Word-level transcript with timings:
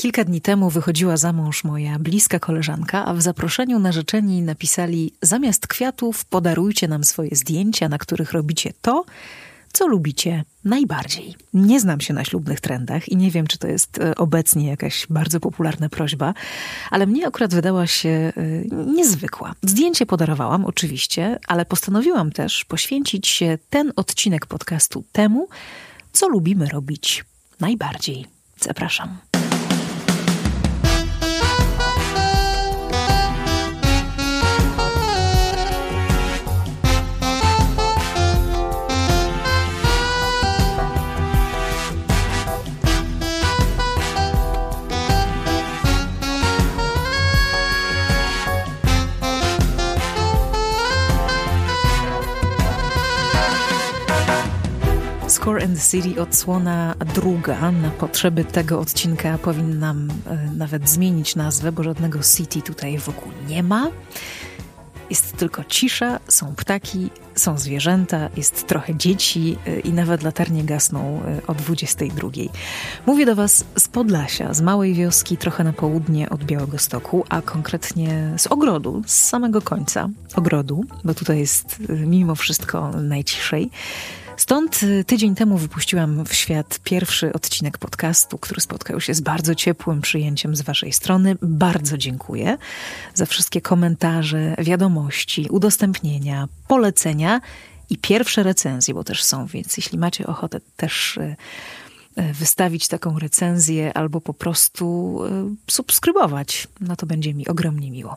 Kilka 0.00 0.24
dni 0.24 0.40
temu 0.40 0.70
wychodziła 0.70 1.16
za 1.16 1.32
mąż 1.32 1.64
moja 1.64 1.98
bliska 1.98 2.38
koleżanka, 2.38 3.04
a 3.06 3.14
w 3.14 3.22
zaproszeniu 3.22 3.78
narzeczeni 3.78 4.42
napisali: 4.42 5.12
Zamiast 5.22 5.66
kwiatów 5.66 6.24
podarujcie 6.24 6.88
nam 6.88 7.04
swoje 7.04 7.36
zdjęcia, 7.36 7.88
na 7.88 7.98
których 7.98 8.32
robicie 8.32 8.72
to, 8.82 9.04
co 9.72 9.86
lubicie 9.86 10.44
najbardziej. 10.64 11.34
Nie 11.54 11.80
znam 11.80 12.00
się 12.00 12.14
na 12.14 12.24
ślubnych 12.24 12.60
trendach 12.60 13.08
i 13.08 13.16
nie 13.16 13.30
wiem, 13.30 13.46
czy 13.46 13.58
to 13.58 13.68
jest 13.68 13.98
e, 13.98 14.14
obecnie 14.14 14.68
jakaś 14.68 15.06
bardzo 15.10 15.40
popularna 15.40 15.88
prośba, 15.88 16.34
ale 16.90 17.06
mnie 17.06 17.26
akurat 17.26 17.54
wydała 17.54 17.86
się 17.86 18.08
e, 18.08 18.32
niezwykła. 18.86 19.54
Zdjęcie 19.62 20.06
podarowałam 20.06 20.64
oczywiście, 20.64 21.38
ale 21.48 21.64
postanowiłam 21.64 22.32
też 22.32 22.64
poświęcić 22.64 23.42
ten 23.70 23.92
odcinek 23.96 24.46
podcastu 24.46 25.04
temu, 25.12 25.48
co 26.12 26.28
lubimy 26.28 26.66
robić 26.66 27.24
najbardziej. 27.60 28.26
Zapraszam. 28.60 29.29
Score 55.40 55.64
and 55.64 55.90
City 55.90 56.22
odsłona 56.22 56.94
druga. 57.14 57.72
Na 57.72 57.90
potrzeby 57.90 58.44
tego 58.44 58.80
odcinka 58.80 59.38
powinnam 59.38 60.08
e, 60.26 60.50
nawet 60.56 60.88
zmienić 60.88 61.36
nazwę, 61.36 61.72
bo 61.72 61.82
żadnego 61.82 62.18
City 62.36 62.62
tutaj 62.62 62.98
wokół 62.98 63.32
nie 63.48 63.62
ma. 63.62 63.88
Jest 65.10 65.36
tylko 65.36 65.64
cisza, 65.64 66.20
są 66.28 66.54
ptaki, 66.54 67.10
są 67.34 67.58
zwierzęta, 67.58 68.28
jest 68.36 68.66
trochę 68.66 68.94
dzieci 68.94 69.56
e, 69.66 69.80
i 69.80 69.92
nawet 69.92 70.22
latarnie 70.22 70.64
gasną 70.64 71.22
e, 71.26 71.46
o 71.46 71.54
22. 71.54 72.28
Mówię 73.06 73.26
do 73.26 73.34
Was 73.34 73.64
z 73.78 73.88
Podlasia, 73.88 74.54
z 74.54 74.60
małej 74.60 74.94
wioski, 74.94 75.36
trochę 75.36 75.64
na 75.64 75.72
południe 75.72 76.30
od 76.30 76.44
Białego 76.44 76.78
Stoku, 76.78 77.24
a 77.28 77.42
konkretnie 77.42 78.34
z 78.36 78.46
ogrodu, 78.46 79.02
z 79.06 79.22
samego 79.22 79.62
końca 79.62 80.08
ogrodu, 80.34 80.84
bo 81.04 81.14
tutaj 81.14 81.38
jest 81.38 81.76
mimo 81.88 82.34
wszystko 82.34 82.90
najciszej. 82.90 83.70
Stąd 84.40 84.82
y, 84.82 85.04
tydzień 85.04 85.34
temu 85.34 85.58
wypuściłam 85.58 86.24
w 86.24 86.34
świat 86.34 86.78
pierwszy 86.84 87.32
odcinek 87.32 87.78
podcastu, 87.78 88.38
który 88.38 88.60
spotkał 88.60 89.00
się 89.00 89.14
z 89.14 89.20
bardzo 89.20 89.54
ciepłym 89.54 90.00
przyjęciem 90.00 90.56
z 90.56 90.62
Waszej 90.62 90.92
strony. 90.92 91.36
Bardzo 91.42 91.98
dziękuję 91.98 92.58
za 93.14 93.26
wszystkie 93.26 93.60
komentarze, 93.60 94.54
wiadomości, 94.58 95.46
udostępnienia, 95.50 96.48
polecenia 96.68 97.40
i 97.90 97.98
pierwsze 97.98 98.42
recenzje, 98.42 98.94
bo 98.94 99.04
też 99.04 99.24
są, 99.24 99.46
więc 99.46 99.76
jeśli 99.76 99.98
macie 99.98 100.26
ochotę 100.26 100.60
też 100.76 101.16
y, 101.16 101.36
y, 102.18 102.32
wystawić 102.32 102.88
taką 102.88 103.18
recenzję 103.18 103.96
albo 103.96 104.20
po 104.20 104.34
prostu 104.34 105.18
subskrybować, 105.70 106.68
no 106.80 106.96
to 106.96 107.06
będzie 107.06 107.34
mi 107.34 107.48
ogromnie 107.48 107.90
miło. 107.90 108.16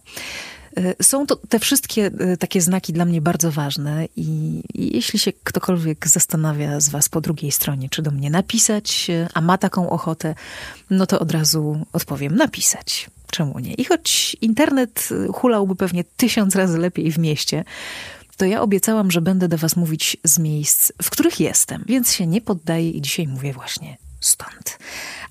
E, 0.77 1.03
są 1.03 1.25
to 1.25 1.35
te 1.35 1.59
wszystkie 1.59 2.11
e, 2.19 2.37
takie 2.37 2.61
znaki 2.61 2.93
dla 2.93 3.05
mnie 3.05 3.21
bardzo 3.21 3.51
ważne 3.51 4.07
i, 4.15 4.61
i 4.73 4.95
jeśli 4.95 5.19
się 5.19 5.33
ktokolwiek 5.43 6.07
zastanawia 6.07 6.79
z 6.79 6.89
Was 6.89 7.09
po 7.09 7.21
drugiej 7.21 7.51
stronie, 7.51 7.89
czy 7.89 8.01
do 8.01 8.11
mnie 8.11 8.29
napisać, 8.29 9.09
e, 9.09 9.27
a 9.33 9.41
ma 9.41 9.57
taką 9.57 9.89
ochotę, 9.89 10.35
no 10.89 11.05
to 11.05 11.19
od 11.19 11.31
razu 11.31 11.85
odpowiem 11.93 12.35
napisać. 12.35 13.09
Czemu 13.31 13.59
nie? 13.59 13.73
I 13.73 13.85
choć 13.85 14.37
internet 14.41 15.09
hulałby 15.33 15.75
pewnie 15.75 16.03
tysiąc 16.03 16.55
razy 16.55 16.77
lepiej 16.77 17.11
w 17.11 17.17
mieście, 17.17 17.63
to 18.37 18.45
ja 18.45 18.61
obiecałam, 18.61 19.11
że 19.11 19.21
będę 19.21 19.47
do 19.47 19.57
Was 19.57 19.75
mówić 19.75 20.17
z 20.23 20.39
miejsc, 20.39 20.91
w 21.01 21.09
których 21.09 21.39
jestem, 21.39 21.83
więc 21.87 22.13
się 22.13 22.27
nie 22.27 22.41
poddaję 22.41 22.89
i 22.89 23.01
dzisiaj 23.01 23.27
mówię 23.27 23.53
właśnie 23.53 23.97
stąd. 24.19 24.79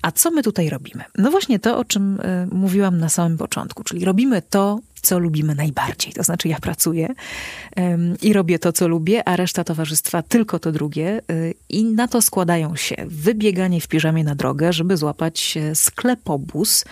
A 0.01 0.11
co 0.11 0.31
my 0.31 0.43
tutaj 0.43 0.69
robimy? 0.69 1.03
No 1.17 1.31
właśnie 1.31 1.59
to, 1.59 1.77
o 1.77 1.85
czym 1.85 2.19
y, 2.19 2.47
mówiłam 2.51 2.97
na 2.97 3.09
samym 3.09 3.37
początku, 3.37 3.83
czyli 3.83 4.05
robimy 4.05 4.41
to, 4.41 4.79
co 5.03 5.19
lubimy 5.19 5.55
najbardziej. 5.55 6.13
To 6.13 6.23
znaczy, 6.23 6.47
ja 6.47 6.59
pracuję 6.59 7.07
i 8.21 8.33
robię 8.33 8.59
to, 8.59 8.73
co 8.73 8.87
lubię, 8.87 9.27
a 9.27 9.35
reszta 9.35 9.63
towarzystwa 9.63 10.21
tylko 10.21 10.59
to 10.59 10.71
drugie. 10.71 11.21
Y, 11.31 11.53
I 11.69 11.83
na 11.83 12.07
to 12.07 12.21
składają 12.21 12.75
się 12.75 12.95
wybieganie 13.05 13.81
w 13.81 13.87
piżamie 13.87 14.23
na 14.23 14.35
drogę, 14.35 14.73
żeby 14.73 14.97
złapać 14.97 15.57
sklepobus, 15.73 16.85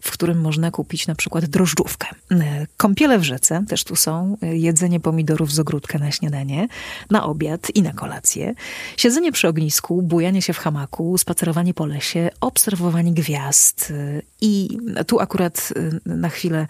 w 0.00 0.10
którym 0.10 0.40
można 0.40 0.70
kupić 0.70 1.06
na 1.06 1.14
przykład 1.14 1.44
drożdżówkę. 1.44 2.06
Y, 2.32 2.36
kąpiele 2.76 3.18
w 3.18 3.22
rzece 3.22 3.64
też 3.68 3.84
tu 3.84 3.96
są, 3.96 4.36
y, 4.42 4.56
jedzenie 4.56 5.00
pomidorów 5.00 5.52
z 5.52 5.58
ogródka 5.58 5.98
na 5.98 6.10
śniadanie, 6.10 6.68
na 7.10 7.24
obiad 7.24 7.70
i 7.74 7.82
na 7.82 7.92
kolację, 7.92 8.54
siedzenie 8.96 9.32
przy 9.32 9.48
ognisku, 9.48 10.02
bujanie 10.02 10.42
się 10.42 10.52
w 10.52 10.58
hamaku, 10.58 11.18
spacerowanie 11.18 11.74
po 11.74 11.86
lesie, 11.86 12.30
obserwowanie 12.40 13.12
gwiazd. 13.12 13.92
I 14.40 14.78
tu 15.06 15.20
akurat 15.20 15.72
na 16.06 16.28
chwilę 16.28 16.66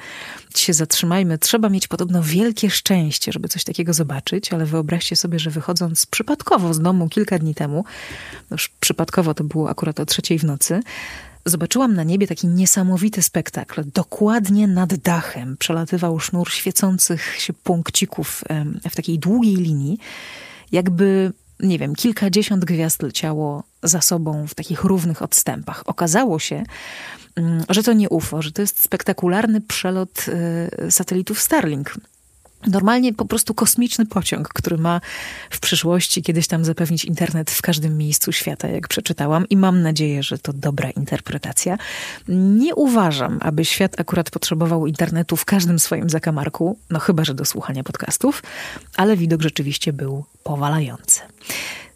się 0.57 0.75
zatrzymajmy. 0.85 1.39
Trzeba 1.39 1.69
mieć 1.69 1.89
podobno 1.89 2.23
wielkie 2.23 2.71
szczęście, 2.71 3.33
żeby 3.33 3.49
coś 3.49 3.65
takiego 3.65 3.93
zobaczyć, 3.93 4.53
ale 4.53 4.67
wyobraźcie 4.67 5.17
sobie, 5.17 5.39
że 5.39 5.51
wychodząc 5.51 6.07
przypadkowo 6.07 6.75
z 6.75 6.81
domu 6.81 7.09
kilka 7.09 7.39
dni 7.39 7.55
temu, 7.55 7.85
już 8.51 8.69
przypadkowo 8.69 9.35
to 9.35 9.45
było 9.45 9.71
akurat 9.71 10.01
o 10.01 10.07
trzeciej 10.07 10.39
w 10.39 10.45
nocy, 10.45 10.81
zobaczyłam 11.47 11.95
na 11.95 12.03
niebie 12.03 12.27
taki 12.27 12.47
niesamowity 12.49 13.23
spektakl. 13.23 13.85
Dokładnie 13.95 14.67
nad 14.67 14.95
dachem 14.95 15.57
przelatywał 15.57 16.21
sznur 16.21 16.51
świecących 16.51 17.37
się 17.39 17.53
punkcików 17.53 18.45
w 18.91 18.97
takiej 18.97 19.19
długiej 19.19 19.57
linii, 19.57 19.99
jakby 20.73 21.33
nie 21.61 21.79
wiem, 21.79 21.95
kilkadziesiąt 21.95 22.65
gwiazd 22.65 23.03
leciało 23.03 23.63
za 23.85 24.01
sobą 24.01 24.47
w 24.47 24.55
takich 24.55 24.85
równych 24.85 25.23
odstępach. 25.23 25.83
Okazało 25.87 26.39
się, 26.39 26.65
mm, 27.37 27.65
że 27.69 27.83
to 27.83 27.93
nie 27.93 28.09
UFO, 28.09 28.43
że 28.43 28.53
to 28.53 28.63
jest 28.63 28.83
spektakularny 28.83 29.61
przelot 29.61 30.27
y, 30.87 30.91
satelitów 30.91 31.41
Starlink. 31.41 31.95
Normalnie 32.67 33.13
po 33.13 33.25
prostu 33.25 33.55
kosmiczny 33.55 34.07
pociąg, 34.07 34.49
który 34.49 34.79
ma 34.79 35.01
w 35.51 35.61
przyszłości 35.61 36.23
kiedyś 36.23 36.47
tam 36.47 36.65
zapewnić 36.65 37.05
internet 37.05 37.51
w 37.51 37.63
każdym 37.63 37.99
miejscu 37.99 38.33
świata, 38.33 38.69
jak 38.69 38.89
przeczytałam, 38.89 39.49
i 39.49 39.57
mam 39.57 39.83
nadzieję, 39.83 40.23
że 40.23 40.39
to 40.39 40.53
dobra 40.53 40.91
interpretacja. 40.91 41.79
Nie 42.29 42.75
uważam, 42.75 43.39
aby 43.43 43.65
świat 43.65 44.01
akurat 44.01 44.31
potrzebował 44.31 44.87
internetu 44.87 45.37
w 45.37 45.45
każdym 45.45 45.79
swoim 45.79 46.11
zakamarku, 46.11 46.79
no 46.91 46.99
chyba 46.99 47.25
że 47.25 47.35
do 47.35 47.45
słuchania 47.45 47.85
podcastów, 47.85 48.43
ale 48.97 49.17
widok 49.17 49.43
rzeczywiście 49.43 49.93
był 49.93 50.25
powalający. 50.43 51.21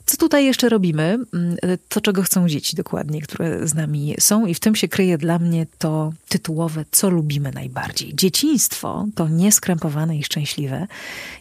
Co 0.08 0.16
tutaj 0.16 0.44
jeszcze 0.44 0.68
robimy? 0.68 1.18
Mm, 1.34 1.56
to, 1.88 2.00
czego 2.00 2.22
chcą 2.22 2.48
dzieci 2.48 2.76
dokładnie, 2.76 3.22
które 3.22 3.68
z 3.68 3.74
nami 3.74 4.14
są, 4.20 4.46
i 4.46 4.54
w 4.54 4.60
tym 4.60 4.74
się 4.74 4.88
kryje 4.88 5.18
dla 5.18 5.38
mnie 5.38 5.66
to 5.78 6.12
tytułowe, 6.28 6.84
co 6.90 7.10
lubimy 7.10 7.52
najbardziej. 7.52 8.14
Dzieciństwo, 8.14 9.06
to 9.14 9.28
nieskrępowane 9.28 10.16
i 10.16 10.24
szczęśliwe, 10.24 10.86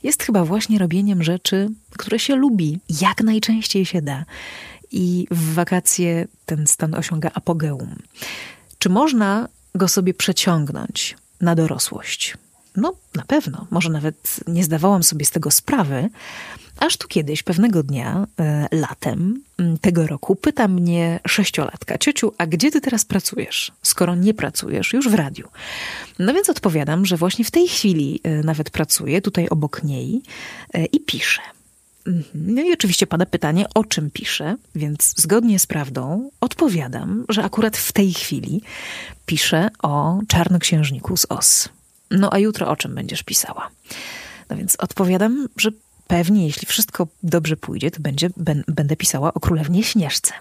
jest 0.03 0.23
chyba 0.23 0.45
właśnie 0.45 0.79
robieniem 0.79 1.23
rzeczy, 1.23 1.69
które 1.91 2.19
się 2.19 2.35
lubi, 2.35 2.79
jak 3.01 3.23
najczęściej 3.23 3.85
się 3.85 4.01
da. 4.01 4.25
I 4.91 5.27
w 5.31 5.53
wakacje 5.53 6.27
ten 6.45 6.67
stan 6.67 6.95
osiąga 6.95 7.31
apogeum. 7.33 7.95
Czy 8.79 8.89
można 8.89 9.47
go 9.75 9.87
sobie 9.87 10.13
przeciągnąć 10.13 11.15
na 11.41 11.55
dorosłość? 11.55 12.37
No, 12.77 12.93
na 13.15 13.23
pewno. 13.23 13.67
Może 13.69 13.89
nawet 13.89 14.39
nie 14.47 14.63
zdawałam 14.63 15.03
sobie 15.03 15.25
z 15.25 15.31
tego 15.31 15.51
sprawy, 15.51 16.09
Aż 16.79 16.97
tu 16.97 17.07
kiedyś, 17.07 17.43
pewnego 17.43 17.83
dnia, 17.83 18.27
e, 18.39 18.67
latem 18.71 19.43
tego 19.81 20.07
roku, 20.07 20.35
pyta 20.35 20.67
mnie 20.67 21.19
sześciolatka, 21.27 21.97
ciociu, 21.97 22.33
a 22.37 22.47
gdzie 22.47 22.71
ty 22.71 22.81
teraz 22.81 23.05
pracujesz, 23.05 23.71
skoro 23.81 24.15
nie 24.15 24.33
pracujesz 24.33 24.93
już 24.93 25.09
w 25.09 25.13
radiu? 25.13 25.47
No 26.19 26.33
więc 26.33 26.49
odpowiadam, 26.49 27.05
że 27.05 27.17
właśnie 27.17 27.45
w 27.45 27.51
tej 27.51 27.67
chwili 27.67 28.19
e, 28.23 28.43
nawet 28.43 28.69
pracuję, 28.69 29.21
tutaj 29.21 29.49
obok 29.49 29.83
niej 29.83 30.21
e, 30.73 30.85
i 30.85 30.99
piszę. 30.99 31.41
Mhm. 32.07 32.23
No 32.33 32.61
i 32.61 32.73
oczywiście 32.73 33.07
pada 33.07 33.25
pytanie, 33.25 33.65
o 33.75 33.83
czym 33.83 34.11
piszę, 34.11 34.55
więc 34.75 35.13
zgodnie 35.17 35.59
z 35.59 35.65
prawdą 35.65 36.29
odpowiadam, 36.41 37.25
że 37.29 37.43
akurat 37.43 37.77
w 37.77 37.91
tej 37.91 38.13
chwili 38.13 38.61
piszę 39.25 39.69
o 39.83 40.19
czarnoksiężniku 40.27 41.17
z 41.17 41.25
Os. 41.29 41.69
No 42.11 42.33
a 42.33 42.39
jutro 42.39 42.69
o 42.69 42.75
czym 42.75 42.95
będziesz 42.95 43.23
pisała? 43.23 43.69
No 44.49 44.57
więc 44.57 44.75
odpowiadam, 44.75 45.47
że 45.57 45.71
pewnie, 46.07 46.45
jeśli 46.45 46.67
wszystko 46.67 47.07
dobrze 47.23 47.57
pójdzie, 47.57 47.91
to 47.91 47.99
będzie, 47.99 48.29
będę 48.67 48.95
pisała 48.95 49.33
o 49.33 49.39
królewnie 49.39 49.83
Śnieżce. 49.83 50.33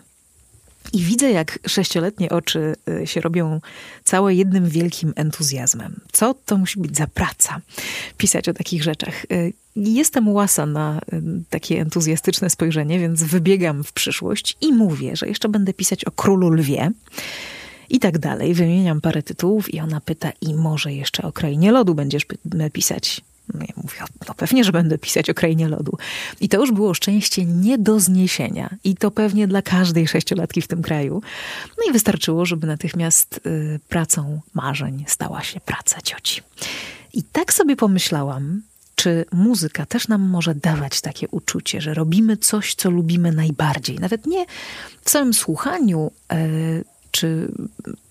I 0.92 1.02
widzę, 1.02 1.30
jak 1.30 1.58
sześcioletnie 1.66 2.30
oczy 2.30 2.74
y, 3.02 3.06
się 3.06 3.20
robią 3.20 3.60
całe 4.04 4.34
jednym 4.34 4.68
wielkim 4.68 5.12
entuzjazmem. 5.16 6.00
Co 6.12 6.34
to 6.34 6.58
musi 6.58 6.80
być 6.80 6.96
za 6.96 7.06
praca? 7.06 7.60
Pisać 8.16 8.48
o 8.48 8.54
takich 8.54 8.82
rzeczach. 8.82 9.24
Y, 9.32 9.52
jestem 9.76 10.28
łasa 10.28 10.66
na 10.66 11.00
y, 11.12 11.22
takie 11.50 11.80
entuzjastyczne 11.80 12.50
spojrzenie, 12.50 12.98
więc 12.98 13.22
wybiegam 13.22 13.84
w 13.84 13.92
przyszłość 13.92 14.56
i 14.60 14.72
mówię, 14.72 15.16
że 15.16 15.28
jeszcze 15.28 15.48
będę 15.48 15.72
pisać 15.72 16.04
o 16.04 16.10
królu 16.10 16.50
lwie 16.50 16.90
i 17.90 17.98
tak 17.98 18.18
dalej. 18.18 18.54
Wymieniam 18.54 19.00
parę 19.00 19.22
tytułów 19.22 19.74
i 19.74 19.80
ona 19.80 20.00
pyta, 20.00 20.32
i 20.40 20.54
może 20.54 20.92
jeszcze 20.92 21.22
o 21.22 21.32
Krainie 21.32 21.72
Lodu 21.72 21.94
będziesz 21.94 22.26
pisać. 22.72 23.22
No 23.54 23.60
ja 23.60 23.74
mówię, 23.76 23.96
no 24.28 24.34
pewnie, 24.34 24.64
że 24.64 24.72
będę 24.72 24.98
pisać 24.98 25.30
o 25.30 25.34
Krainie 25.34 25.68
Lodu. 25.68 25.98
I 26.40 26.48
to 26.48 26.56
już 26.56 26.72
było 26.72 26.94
szczęście 26.94 27.44
nie 27.44 27.78
do 27.78 28.00
zniesienia. 28.00 28.70
I 28.84 28.96
to 28.96 29.10
pewnie 29.10 29.48
dla 29.48 29.62
każdej 29.62 30.08
sześciolatki 30.08 30.62
w 30.62 30.68
tym 30.68 30.82
kraju. 30.82 31.22
No 31.78 31.90
i 31.90 31.92
wystarczyło, 31.92 32.46
żeby 32.46 32.66
natychmiast 32.66 33.40
y, 33.46 33.80
pracą 33.88 34.40
marzeń 34.54 35.04
stała 35.08 35.42
się 35.42 35.60
praca 35.60 36.00
cioci. 36.00 36.42
I 37.12 37.22
tak 37.22 37.52
sobie 37.52 37.76
pomyślałam, 37.76 38.62
czy 38.94 39.24
muzyka 39.32 39.86
też 39.86 40.08
nam 40.08 40.22
może 40.22 40.54
dawać 40.54 41.00
takie 41.00 41.28
uczucie, 41.28 41.80
że 41.80 41.94
robimy 41.94 42.36
coś, 42.36 42.74
co 42.74 42.90
lubimy 42.90 43.32
najbardziej. 43.32 43.98
Nawet 43.98 44.26
nie 44.26 44.46
w 45.04 45.10
samym 45.10 45.34
słuchaniu. 45.34 46.10
Y, 46.32 46.84
czy 47.16 47.48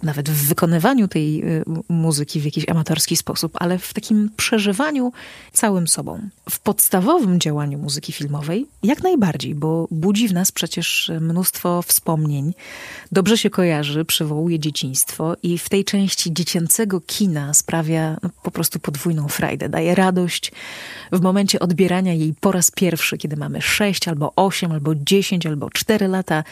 nawet 0.03 0.29
w 0.29 0.47
wykonywaniu 0.47 1.07
tej 1.07 1.43
y, 1.43 1.63
muzyki 1.89 2.39
w 2.39 2.45
jakiś 2.45 2.69
amatorski 2.69 3.15
sposób, 3.15 3.51
ale 3.55 3.77
w 3.77 3.93
takim 3.93 4.29
przeżywaniu 4.37 5.11
całym 5.53 5.87
sobą. 5.87 6.29
W 6.49 6.59
podstawowym 6.59 7.39
działaniu 7.39 7.77
muzyki 7.77 8.13
filmowej 8.13 8.65
jak 8.83 9.03
najbardziej, 9.03 9.55
bo 9.55 9.87
budzi 9.91 10.27
w 10.27 10.33
nas 10.33 10.51
przecież 10.51 11.11
mnóstwo 11.21 11.81
wspomnień, 11.81 12.53
dobrze 13.11 13.37
się 13.37 13.49
kojarzy, 13.49 14.05
przywołuje 14.05 14.59
dzieciństwo 14.59 15.35
i 15.43 15.57
w 15.57 15.69
tej 15.69 15.85
części 15.85 16.33
dziecięcego 16.33 17.01
kina 17.01 17.53
sprawia 17.53 18.17
no, 18.23 18.29
po 18.43 18.51
prostu 18.51 18.79
podwójną 18.79 19.27
frajdę, 19.27 19.69
daje 19.69 19.95
radość 19.95 20.51
w 21.11 21.21
momencie 21.21 21.59
odbierania 21.59 22.13
jej 22.13 22.33
po 22.41 22.51
raz 22.51 22.71
pierwszy, 22.71 23.17
kiedy 23.17 23.37
mamy 23.37 23.61
6 23.61 24.07
albo 24.07 24.33
8 24.35 24.71
albo 24.71 24.95
10 24.95 25.45
albo 25.45 25.69
4 25.69 26.07
lata 26.07 26.43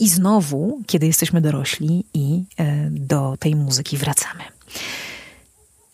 i 0.00 0.08
znowu, 0.08 0.82
kiedy 0.86 1.06
jesteśmy 1.06 1.40
dorośli 1.40 2.04
i 2.14 2.44
e, 2.56 2.90
do 2.90 3.36
tej 3.38 3.56
muzyki 3.56 3.96
wracamy. 3.96 4.42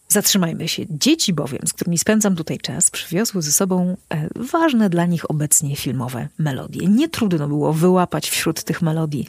Zatrzymajmy 0.08 0.68
się. 0.68 0.82
Dzieci 0.90 1.32
bowiem, 1.32 1.60
z 1.66 1.72
którymi 1.72 1.98
spędzam 1.98 2.36
tutaj 2.36 2.58
czas, 2.58 2.90
przywiozły 2.90 3.42
ze 3.42 3.52
sobą 3.52 3.96
e, 4.10 4.28
ważne 4.36 4.90
dla 4.90 5.06
nich 5.06 5.30
obecnie 5.30 5.76
filmowe 5.76 6.28
melodie. 6.38 6.86
Nie 6.88 7.08
trudno 7.08 7.48
było 7.48 7.72
wyłapać 7.72 8.30
wśród 8.30 8.64
tych 8.64 8.82
melodii 8.82 9.26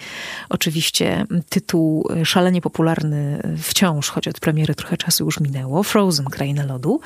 oczywiście 0.49 1.25
tytuł 1.49 2.09
e, 2.11 2.25
szalenie 2.25 2.61
popularny 2.61 3.41
wciąż, 3.57 4.09
choć 4.09 4.27
od 4.27 4.39
premiery 4.39 4.75
trochę 4.75 4.97
czasu 4.97 5.25
już 5.25 5.39
minęło, 5.39 5.83
Frozen, 5.83 6.25
Kraina 6.25 6.65
Lodu. 6.65 6.99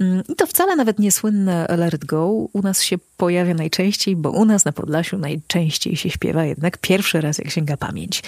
Mm, 0.00 0.22
I 0.28 0.34
to 0.34 0.46
wcale 0.46 0.76
nawet 0.76 0.98
nie 0.98 1.12
słynne 1.12 1.66
Let 1.76 1.94
It 1.94 2.04
Go 2.04 2.26
u 2.28 2.62
nas 2.62 2.82
się 2.82 2.98
pojawia 3.16 3.54
najczęściej, 3.54 4.16
bo 4.16 4.30
u 4.30 4.44
nas 4.44 4.64
na 4.64 4.72
Podlasiu 4.72 5.18
najczęściej 5.18 5.96
się 5.96 6.10
śpiewa 6.10 6.44
jednak 6.44 6.78
pierwszy 6.78 7.20
raz, 7.20 7.38
jak 7.38 7.50
sięga 7.50 7.76
pamięć. 7.76 8.22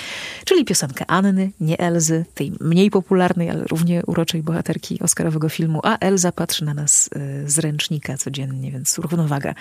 Czyli 0.44 0.64
piosenkę 0.64 1.04
Anny, 1.06 1.50
nie 1.60 1.78
Elzy, 1.78 2.24
tej 2.34 2.52
mniej 2.60 2.90
popularnej, 2.90 3.50
ale 3.50 3.64
równie 3.64 4.02
uroczej 4.06 4.42
bohaterki 4.42 5.00
Oscarowego 5.00 5.48
filmu, 5.48 5.80
a 5.82 5.98
Elza 5.98 6.32
patrzy 6.32 6.64
na 6.64 6.74
nas 6.74 7.10
y, 7.16 7.50
z 7.50 7.58
ręcznika 7.58 8.16
codziennie, 8.16 8.72
więc 8.72 8.98
równowaga 8.98 9.54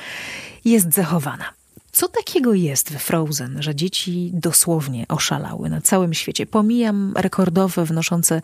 jest 0.65 0.93
zachowana. 0.93 1.58
Co 1.99 2.07
takiego 2.07 2.53
jest 2.53 2.91
we 2.91 2.99
Frozen, 2.99 3.61
że 3.61 3.75
dzieci 3.75 4.31
dosłownie 4.33 5.05
oszalały 5.07 5.69
na 5.69 5.81
całym 5.81 6.13
świecie? 6.13 6.45
Pomijam 6.45 7.13
rekordowe, 7.17 7.85
wnoszące 7.85 8.41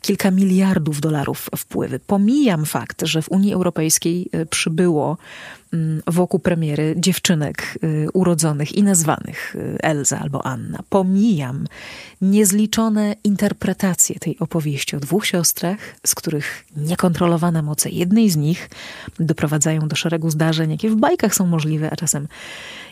kilka 0.00 0.30
miliardów 0.30 1.00
dolarów 1.00 1.50
wpływy. 1.56 1.98
Pomijam 1.98 2.66
fakt, 2.66 3.02
że 3.02 3.22
w 3.22 3.30
Unii 3.30 3.52
Europejskiej 3.52 4.28
y, 4.34 4.46
przybyło 4.46 5.16
wokół 6.06 6.40
premiery 6.40 6.94
dziewczynek 6.96 7.78
y, 7.84 8.08
urodzonych 8.12 8.72
i 8.72 8.82
nazwanych 8.82 9.56
y, 9.56 9.78
Elza 9.82 10.18
albo 10.18 10.46
Anna. 10.46 10.78
Pomijam 10.88 11.66
niezliczone 12.20 13.14
interpretacje 13.24 14.18
tej 14.18 14.38
opowieści 14.38 14.96
o 14.96 15.00
dwóch 15.00 15.26
siostrach, 15.26 15.78
z 16.06 16.14
których 16.14 16.64
niekontrolowane 16.76 17.62
moce 17.62 17.90
jednej 17.90 18.30
z 18.30 18.36
nich 18.36 18.70
doprowadzają 19.20 19.88
do 19.88 19.96
szeregu 19.96 20.30
zdarzeń, 20.30 20.70
jakie 20.70 20.90
w 20.90 20.96
bajkach 20.96 21.34
są 21.34 21.46
możliwe, 21.46 21.90
a 21.90 21.96
czasem 21.96 22.28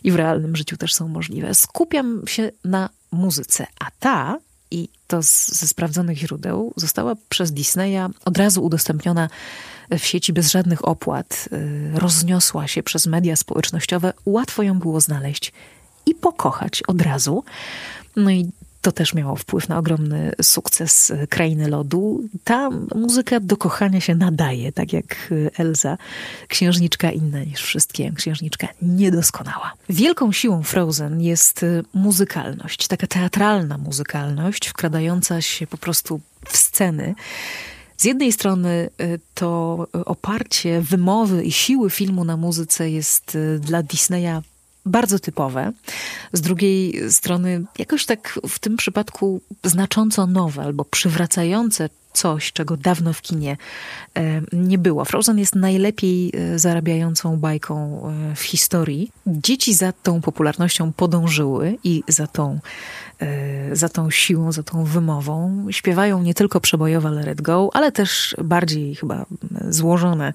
i 0.05 0.13
w 0.13 0.17
realnym 0.17 0.57
życiu 0.57 0.77
też 0.77 0.95
są 0.95 1.09
możliwe. 1.09 1.55
Skupiam 1.55 2.23
się 2.27 2.51
na 2.65 2.89
muzyce, 3.13 3.67
a 3.81 3.91
ta 4.01 4.39
i 4.71 4.89
to 5.07 5.23
z, 5.23 5.49
ze 5.49 5.69
sprawdzonych 5.69 6.19
źródeł, 6.19 6.73
została 6.77 7.15
przez 7.29 7.53
Disneya 7.53 8.09
od 8.25 8.39
razu 8.39 8.65
udostępniona 8.65 9.29
w 9.91 10.07
sieci 10.07 10.33
bez 10.33 10.51
żadnych 10.51 10.89
opłat, 10.89 11.49
y, 11.53 11.99
rozniosła 11.99 12.69
się 12.69 12.83
przez 12.83 13.07
media 13.07 13.37
społecznościowe, 13.37 14.13
łatwo 14.27 14.63
ją 14.63 14.79
było 14.79 15.01
znaleźć 15.01 15.53
i 16.07 16.15
pokochać 16.15 16.83
od 16.83 17.03
razu. 17.03 17.45
No 18.17 18.31
i 18.31 18.51
to 18.87 18.93
też 18.93 19.15
miało 19.15 19.37
wpływ 19.37 19.69
na 19.69 19.79
ogromny 19.79 20.33
sukces 20.43 21.13
Krainy 21.29 21.69
Lodu. 21.69 22.29
Ta 22.45 22.71
muzyka 22.95 23.41
do 23.41 23.57
kochania 23.57 24.01
się 24.01 24.15
nadaje, 24.15 24.73
tak 24.73 24.93
jak 24.93 25.33
Elza, 25.59 25.99
księżniczka 26.49 27.11
inna 27.11 27.45
niż 27.45 27.61
wszystkie, 27.61 28.13
księżniczka 28.13 28.69
niedoskonała. 28.83 29.73
Wielką 29.89 30.33
siłą 30.33 30.63
Frozen 30.63 31.21
jest 31.21 31.65
muzykalność, 31.95 32.89
taka 32.89 33.07
teatralna 33.07 33.79
muzykalność, 33.79 34.69
wkradająca 34.69 35.41
się 35.41 35.67
po 35.67 35.77
prostu 35.77 36.21
w 36.49 36.57
sceny. 36.57 37.15
Z 37.97 38.05
jednej 38.05 38.33
strony 38.33 38.91
y, 39.01 39.21
to 39.35 39.87
oparcie 40.05 40.81
wymowy 40.81 41.45
i 41.45 41.53
siły 41.53 41.91
filmu 41.91 42.25
na 42.25 42.37
muzyce 42.37 42.91
jest 42.91 43.35
y, 43.35 43.59
dla 43.59 43.83
Disneya 43.83 44.43
bardzo 44.87 45.19
typowe. 45.19 45.73
Z 46.33 46.41
drugiej 46.41 47.11
strony, 47.13 47.65
jakoś 47.79 48.07
tak 48.07 48.39
w 48.49 48.59
tym 48.59 48.77
przypadku 48.77 49.41
znacząco 49.65 50.27
nowe 50.27 50.63
albo 50.63 50.85
przywracające 50.85 51.89
coś, 52.13 52.53
czego 52.53 52.77
dawno 52.77 53.13
w 53.13 53.23
kinie 53.23 53.57
nie 54.53 54.79
było. 54.79 55.05
Frozen 55.05 55.39
jest 55.39 55.55
najlepiej 55.55 56.33
e, 56.35 56.59
zarabiającą 56.59 57.37
bajką 57.37 58.03
e, 58.33 58.35
w 58.35 58.43
historii. 58.43 59.11
Dzieci 59.27 59.75
za 59.75 59.93
tą 59.93 60.21
popularnością 60.21 60.93
podążyły 60.93 61.79
i 61.85 62.03
za 62.09 62.27
tą 62.27 62.59
E, 63.23 63.77
za 63.77 63.89
tą 63.89 64.11
siłą, 64.11 64.53
za 64.53 64.63
tą 64.63 64.85
wymową. 64.85 65.67
Śpiewają 65.71 66.23
nie 66.23 66.35
tylko 66.35 66.61
przebojowe 66.61 67.11
Let 67.11 67.43
Go, 67.43 67.71
ale 67.73 67.93
też 67.93 68.37
bardziej 68.45 68.95
chyba 68.95 69.27
złożone 69.69 70.33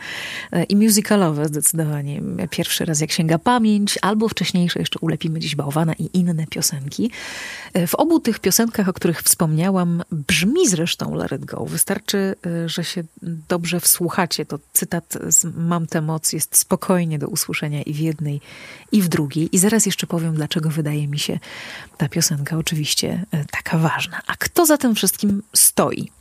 e, 0.52 0.64
i 0.64 0.76
musicalowe 0.76 1.46
zdecydowanie. 1.46 2.22
Pierwszy 2.50 2.86
raz 2.86 3.02
jak 3.02 3.12
sięga 3.12 3.40
pamięć, 3.40 4.00
albo 4.02 4.30
wcześniejsze 4.30 4.80
jeszcze 4.80 5.00
Ulepimy 5.00 5.40
dziś 5.40 5.56
bałwana 5.56 5.94
i 5.94 6.10
inne 6.14 6.48
piosenki. 6.48 7.12
E, 7.74 7.88
w 7.88 7.96
obu 7.96 8.20
tych 8.20 8.40
piosenkach, 8.40 8.90
o 8.90 8.94
których 8.94 9.22
wspomniałam, 9.22 10.04
brzmi 10.12 10.68
zresztą 10.68 11.16
Let 11.16 11.32
It 11.32 11.46
Go. 11.46 11.66
Wystarczy, 11.66 12.36
że 12.66 12.84
się 12.84 13.04
dobrze 13.50 13.71
wsłuchacie. 13.80 14.46
To 14.46 14.60
cytat 14.74 15.18
z 15.28 15.46
Mam 15.58 15.88
tę 15.88 16.02
moc 16.02 16.34
jest 16.34 16.58
spokojnie 16.58 17.20
do 17.20 17.28
usłyszenia 17.28 17.82
i 17.82 17.94
w 17.94 18.00
jednej, 18.00 18.42
i 18.92 19.02
w 19.02 19.08
drugiej. 19.08 19.56
I 19.56 19.58
zaraz 19.58 19.86
jeszcze 19.86 20.08
powiem, 20.08 20.36
dlaczego 20.36 20.70
wydaje 20.70 21.08
mi 21.08 21.20
się 21.20 21.40
ta 21.98 22.10
piosenka 22.10 22.58
oczywiście 22.58 23.26
e, 23.32 23.46
taka 23.52 23.78
ważna. 23.78 24.22
A 24.28 24.36
kto 24.36 24.66
za 24.66 24.78
tym 24.78 24.96
wszystkim 24.96 25.44
stoi? 25.54 26.12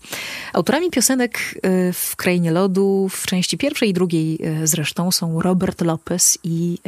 Autorami 0.53 0.91
piosenek 0.91 1.39
e, 1.39 1.93
w 1.93 2.17
Krainie 2.17 2.51
Lodu 2.51 3.09
w 3.11 3.27
części 3.27 3.59
pierwszej 3.59 3.89
i 3.89 3.93
drugiej 3.93 4.39
e, 4.43 4.67
zresztą 4.67 5.13
są 5.13 5.43
Robert 5.43 5.81
Lopez 5.81 6.39
i 6.45 6.79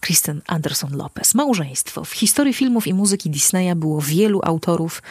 Kristen 0.00 0.42
Anderson 0.46 0.96
Lopez. 0.96 1.34
Małżeństwo. 1.34 2.04
W 2.04 2.12
historii 2.12 2.54
filmów 2.54 2.86
i 2.86 2.94
muzyki 2.94 3.30
Disneya 3.30 3.76
było 3.76 4.00
wielu 4.00 4.40
autorów, 4.44 5.02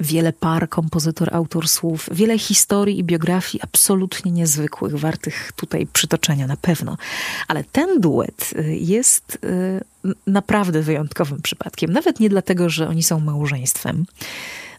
wiele 0.00 0.32
par, 0.32 0.68
kompozytor, 0.68 1.34
autor 1.34 1.68
słów, 1.68 2.08
wiele 2.12 2.38
historii 2.38 2.98
i 2.98 3.04
biografii 3.04 3.62
absolutnie 3.62 4.32
niezwykłych, 4.32 4.94
wartych 4.94 5.52
tutaj 5.56 5.86
przytoczenia 5.86 6.46
na 6.46 6.56
pewno. 6.56 6.96
Ale 7.48 7.64
ten 7.64 8.00
duet 8.00 8.54
jest 8.68 9.38
naprawdę 10.26 10.82
wyjątkowym 10.82 11.42
przypadkiem. 11.42 11.92
Nawet 11.92 12.20
nie 12.20 12.28
dlatego, 12.28 12.68
że 12.68 12.88
oni 12.88 13.02
są 13.02 13.20
małżeństwem. 13.20 14.06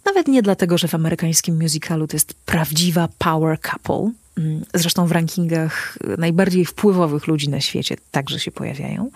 Nawet 0.06 0.28
nie 0.28 0.42
dlatego, 0.42 0.78
że 0.78 0.88
w 0.88 0.96
amerykańskim 0.96 1.62
musicalu 1.62 2.08
to 2.08 2.16
jest 2.16 2.34
prawdziwa 2.34 3.10
power 3.18 3.60
couple. 3.60 4.12
Mm, 4.38 4.66
zresztą 4.74 5.08
w 5.08 5.12
rankingach 5.12 5.98
najbardziej 6.18 6.66
wpływowych 6.66 7.28
ludzi 7.28 7.50
na 7.50 7.62
świecie 7.62 7.96
także 8.12 8.40
się 8.40 8.52
pojawiają. 8.52 9.10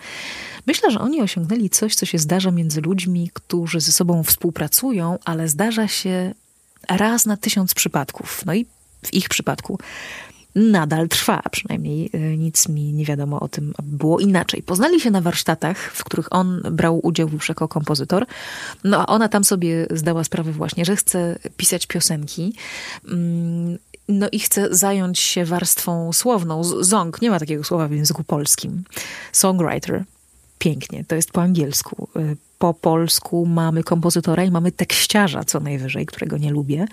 Myślę, 0.66 0.90
że 0.90 1.00
oni 1.00 1.22
osiągnęli 1.22 1.70
coś, 1.70 1.94
co 1.94 2.06
się 2.06 2.18
zdarza 2.18 2.50
między 2.50 2.80
ludźmi, 2.80 3.30
którzy 3.34 3.80
ze 3.80 3.92
sobą 3.92 4.22
współpracują, 4.22 5.18
ale 5.24 5.48
zdarza 5.48 5.88
się 5.88 6.34
raz 6.88 7.26
na 7.26 7.36
tysiąc 7.36 7.74
przypadków. 7.74 8.42
No 8.46 8.54
i 8.54 8.66
w 9.04 9.14
ich 9.14 9.28
przypadku 9.28 9.78
nadal 10.54 11.08
trwa, 11.08 11.42
przynajmniej 11.50 12.10
y, 12.14 12.36
nic 12.36 12.68
mi 12.68 12.92
nie 12.92 13.04
wiadomo 13.04 13.40
o 13.40 13.48
tym, 13.48 13.74
aby 13.78 13.96
było 13.96 14.20
inaczej. 14.20 14.62
Poznali 14.62 15.00
się 15.00 15.10
na 15.10 15.20
warsztatach, 15.20 15.78
w 15.78 16.04
których 16.04 16.32
on 16.32 16.62
brał 16.70 17.06
udział 17.06 17.28
już 17.28 17.48
jako 17.48 17.68
kompozytor, 17.68 18.26
no 18.84 18.98
a 19.02 19.06
ona 19.06 19.28
tam 19.28 19.44
sobie 19.44 19.86
zdała 19.90 20.24
sprawę 20.24 20.52
właśnie, 20.52 20.84
że 20.84 20.96
chce 20.96 21.38
pisać 21.56 21.86
piosenki. 21.86 22.54
No 24.10 24.28
i 24.32 24.38
chce 24.38 24.68
zająć 24.70 25.18
się 25.18 25.44
warstwą 25.44 26.12
słowną. 26.12 26.64
Zong, 26.64 27.22
nie 27.22 27.30
ma 27.30 27.38
takiego 27.38 27.64
słowa 27.64 27.88
w 27.88 27.92
języku 27.92 28.24
polskim. 28.24 28.84
Songwriter. 29.32 30.04
Pięknie, 30.58 31.04
to 31.08 31.14
jest 31.14 31.30
po 31.30 31.42
angielsku. 31.42 32.08
Po 32.60 32.74
polsku 32.74 33.46
mamy 33.46 33.82
kompozytora 33.84 34.44
i 34.44 34.50
mamy 34.50 34.72
tekściarza 34.72 35.44
co 35.44 35.60
najwyżej, 35.60 36.06
którego 36.06 36.38
nie 36.38 36.50
lubię, 36.50 36.86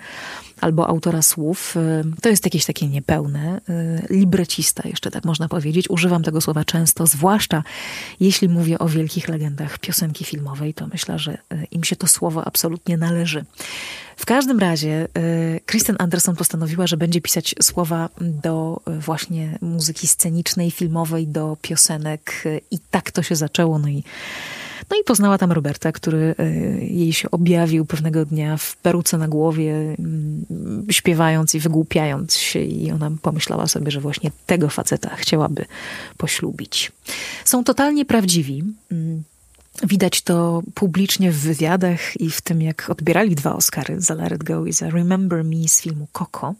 albo 0.60 0.88
autora 0.88 1.22
słów. 1.22 1.76
Y, 1.76 2.20
to 2.22 2.28
jest 2.28 2.44
jakieś 2.44 2.64
takie 2.64 2.88
niepełne. 2.88 3.60
Y, 3.68 4.06
librecista, 4.10 4.88
jeszcze 4.88 5.10
tak 5.10 5.24
można 5.24 5.48
powiedzieć. 5.48 5.90
Używam 5.90 6.22
tego 6.22 6.40
słowa 6.40 6.64
często, 6.64 7.06
zwłaszcza 7.06 7.62
jeśli 8.20 8.48
mówię 8.48 8.78
o 8.78 8.88
wielkich 8.88 9.28
legendach 9.28 9.78
piosenki 9.78 10.24
filmowej, 10.24 10.74
to 10.74 10.86
myślę, 10.86 11.18
że 11.18 11.32
y, 11.32 11.66
im 11.70 11.84
się 11.84 11.96
to 11.96 12.06
słowo 12.06 12.46
absolutnie 12.46 12.96
należy. 12.96 13.44
W 14.16 14.26
każdym 14.26 14.58
razie 14.58 15.08
Kristen 15.66 15.96
Anderson 15.98 16.36
postanowiła, 16.36 16.86
że 16.86 16.96
będzie 16.96 17.20
pisać 17.20 17.54
słowa 17.62 18.08
do 18.20 18.80
właśnie 18.86 19.58
muzyki 19.60 20.06
scenicznej, 20.06 20.70
filmowej, 20.70 21.26
do 21.26 21.56
piosenek 21.62 22.44
i 22.70 22.78
tak 22.90 23.10
to 23.10 23.22
się 23.22 23.36
zaczęło. 23.36 23.78
No 23.78 23.88
i 23.88 24.04
no 24.90 24.96
i 25.00 25.04
poznała 25.04 25.38
tam 25.38 25.52
Roberta, 25.52 25.92
który 25.92 26.34
e, 26.38 26.50
jej 26.84 27.12
się 27.12 27.30
objawił 27.30 27.84
pewnego 27.84 28.24
dnia 28.24 28.56
w 28.56 28.76
peruce 28.76 29.18
na 29.18 29.28
głowie, 29.28 29.74
mm, 29.98 30.46
śpiewając 30.90 31.54
i 31.54 31.60
wygłupiając 31.60 32.36
się 32.36 32.60
i 32.60 32.90
ona 32.90 33.10
pomyślała 33.22 33.66
sobie, 33.66 33.90
że 33.90 34.00
właśnie 34.00 34.30
tego 34.46 34.68
faceta 34.68 35.16
chciałaby 35.16 35.64
poślubić. 36.16 36.92
Są 37.44 37.64
totalnie 37.64 38.04
prawdziwi. 38.04 38.64
Widać 39.82 40.22
to 40.22 40.62
publicznie 40.74 41.32
w 41.32 41.38
wywiadach 41.38 42.20
i 42.20 42.30
w 42.30 42.40
tym, 42.40 42.62
jak 42.62 42.90
odbierali 42.90 43.34
dwa 43.34 43.54
Oscary 43.54 44.00
za 44.00 44.14
Let 44.14 44.32
It 44.32 44.44
Go 44.44 44.66
i 44.66 44.72
za 44.72 44.90
Remember 44.90 45.44
Me 45.44 45.68
z 45.68 45.80
filmu 45.80 46.08
Coco 46.12 46.54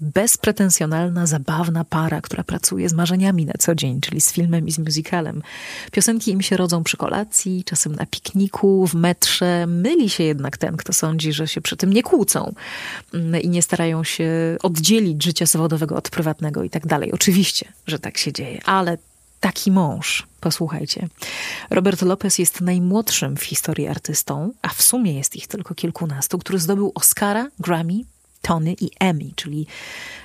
bezpretensjonalna, 0.00 1.26
zabawna 1.26 1.84
para, 1.84 2.20
która 2.20 2.44
pracuje 2.44 2.88
z 2.88 2.92
marzeniami 2.92 3.46
na 3.46 3.52
co 3.58 3.74
dzień, 3.74 4.00
czyli 4.00 4.20
z 4.20 4.32
filmem 4.32 4.68
i 4.68 4.72
z 4.72 4.78
musicalem. 4.78 5.42
Piosenki 5.92 6.30
im 6.30 6.42
się 6.42 6.56
rodzą 6.56 6.84
przy 6.84 6.96
kolacji, 6.96 7.64
czasem 7.64 7.94
na 7.94 8.06
pikniku, 8.06 8.86
w 8.86 8.94
metrze. 8.94 9.66
Myli 9.66 10.10
się 10.10 10.24
jednak 10.24 10.56
ten, 10.56 10.76
kto 10.76 10.92
sądzi, 10.92 11.32
że 11.32 11.48
się 11.48 11.60
przy 11.60 11.76
tym 11.76 11.92
nie 11.92 12.02
kłócą 12.02 12.54
mm, 13.14 13.42
i 13.42 13.48
nie 13.48 13.62
starają 13.62 14.04
się 14.04 14.56
oddzielić 14.62 15.24
życia 15.24 15.46
zawodowego 15.46 15.96
od 15.96 16.10
prywatnego 16.10 16.62
i 16.62 16.70
tak 16.70 16.86
dalej. 16.86 17.12
Oczywiście, 17.12 17.72
że 17.86 17.98
tak 17.98 18.18
się 18.18 18.32
dzieje, 18.32 18.60
ale 18.64 18.98
taki 19.44 19.70
mąż. 19.70 20.26
Posłuchajcie. 20.40 21.08
Robert 21.70 22.02
Lopez 22.02 22.38
jest 22.38 22.60
najmłodszym 22.60 23.36
w 23.36 23.42
historii 23.42 23.86
artystą, 23.86 24.52
a 24.62 24.68
w 24.68 24.82
sumie 24.82 25.14
jest 25.14 25.36
ich 25.36 25.46
tylko 25.46 25.74
kilkunastu, 25.74 26.38
który 26.38 26.58
zdobył 26.58 26.92
Oscara, 26.94 27.50
Grammy, 27.58 28.00
Tony 28.42 28.74
i 28.80 28.90
Emmy, 29.00 29.30
czyli 29.36 29.66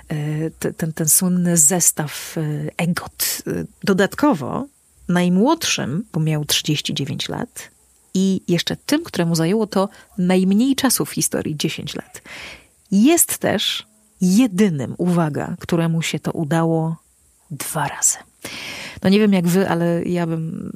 e, 0.10 0.74
ten, 0.74 0.94
ten 0.94 1.10
słynny 1.10 1.58
zestaw 1.58 2.38
e, 2.38 2.42
EGOT. 2.78 3.44
E, 3.48 3.52
dodatkowo 3.84 4.66
najmłodszym, 5.08 6.06
bo 6.14 6.20
miał 6.20 6.46
39 6.46 7.30
lat, 7.30 7.72
i 8.14 8.42
jeszcze 8.48 8.76
tym, 8.76 9.04
któremu 9.04 9.36
zajęło 9.36 9.68
to 9.68 9.90
najmniej 10.18 10.76
czasu 10.76 11.06
w 11.06 11.12
historii 11.12 11.58
10 11.58 11.96
lat. 11.96 12.22
Jest 12.92 13.38
też 13.38 13.86
jedynym, 14.22 14.96
uwaga, 14.98 15.56
któremu 15.60 16.02
się 16.02 16.20
to 16.20 16.32
udało 16.32 17.09
dwa 17.51 17.88
razy. 17.88 18.18
No 19.03 19.10
nie 19.10 19.20
wiem 19.20 19.34
jak 19.34 19.48
wy, 19.48 19.70
ale 19.70 20.03
ja 20.03 20.27
bym 20.27 20.72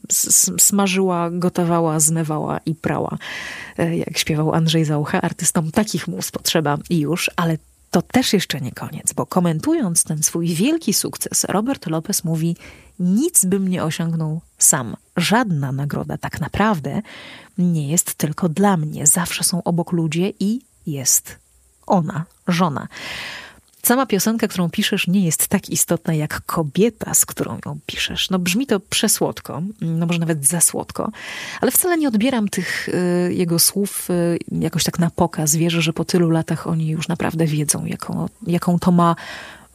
smażyła, 0.58 1.30
gotowała, 1.32 2.00
zmywała 2.00 2.60
i 2.65 2.75
prała. 2.75 3.18
E, 3.77 3.98
jak 3.98 4.18
śpiewał 4.18 4.53
Andrzej 4.53 4.86
Zaucha, 4.86 5.22
artystom 5.22 5.72
takich 5.72 6.08
mus 6.08 6.32
potrzeba 6.32 6.77
i 6.89 7.00
już, 7.00 7.32
ale 7.36 7.58
to 7.92 8.01
też 8.01 8.34
jeszcze 8.34 8.62
nie 8.62 8.72
koniec, 8.72 9.13
bo 9.13 9.25
komentując 9.25 10.03
ten 10.03 10.24
swój 10.24 10.48
wielki 10.48 10.94
sukces, 10.94 11.44
Robert 11.44 11.88
Lopez 11.88 12.24
mówi: 12.24 12.56
Nic 13.00 13.46
bym 13.46 13.68
nie 13.68 13.84
osiągnął 13.84 14.42
sam. 14.58 14.96
Żadna 15.18 15.72
nagroda 15.72 16.18
tak 16.18 16.42
naprawdę 16.42 17.01
nie 17.58 17.88
jest 17.88 18.15
tylko 18.15 18.50
dla 18.50 18.77
mnie. 18.77 19.08
Zawsze 19.08 19.44
są 19.44 19.63
obok 19.63 19.92
ludzie 19.92 20.34
i 20.39 20.62
jest 20.88 21.38
ona, 21.86 22.25
żona. 22.48 22.88
Sama 23.86 24.06
piosenka, 24.06 24.48
którą 24.48 24.70
piszesz, 24.70 25.08
nie 25.08 25.25
jest 25.25 25.48
tak 25.48 25.70
istotna 25.70 26.13
jak 26.13 26.42
kobieta, 26.46 27.13
z 27.13 27.25
którą 27.25 27.58
ją 27.66 27.80
piszesz. 27.86 28.30
No 28.30 28.40
brzmi 28.40 28.68
to 28.68 28.80
przesłodko, 28.80 29.62
no 29.82 30.06
może 30.06 30.20
nawet 30.20 30.48
za 30.48 30.62
słodko, 30.62 31.12
ale 31.62 31.72
wcale 31.72 31.98
nie 31.98 32.08
odbieram 32.08 32.50
tych 32.50 32.90
y, 32.90 33.34
jego 33.34 33.60
słów 33.60 34.10
y, 34.10 34.40
jakoś 34.52 34.84
tak 34.84 35.00
na 35.00 35.10
pokaz. 35.10 35.56
Wierzę, 35.56 35.82
że 35.82 35.94
po 35.94 36.06
tylu 36.06 36.30
latach 36.30 36.68
oni 36.68 36.88
już 36.88 37.08
naprawdę 37.08 37.46
wiedzą, 37.46 37.86
jaką, 37.86 38.30
jaką 38.48 38.80
to 38.80 38.92
ma 38.92 39.16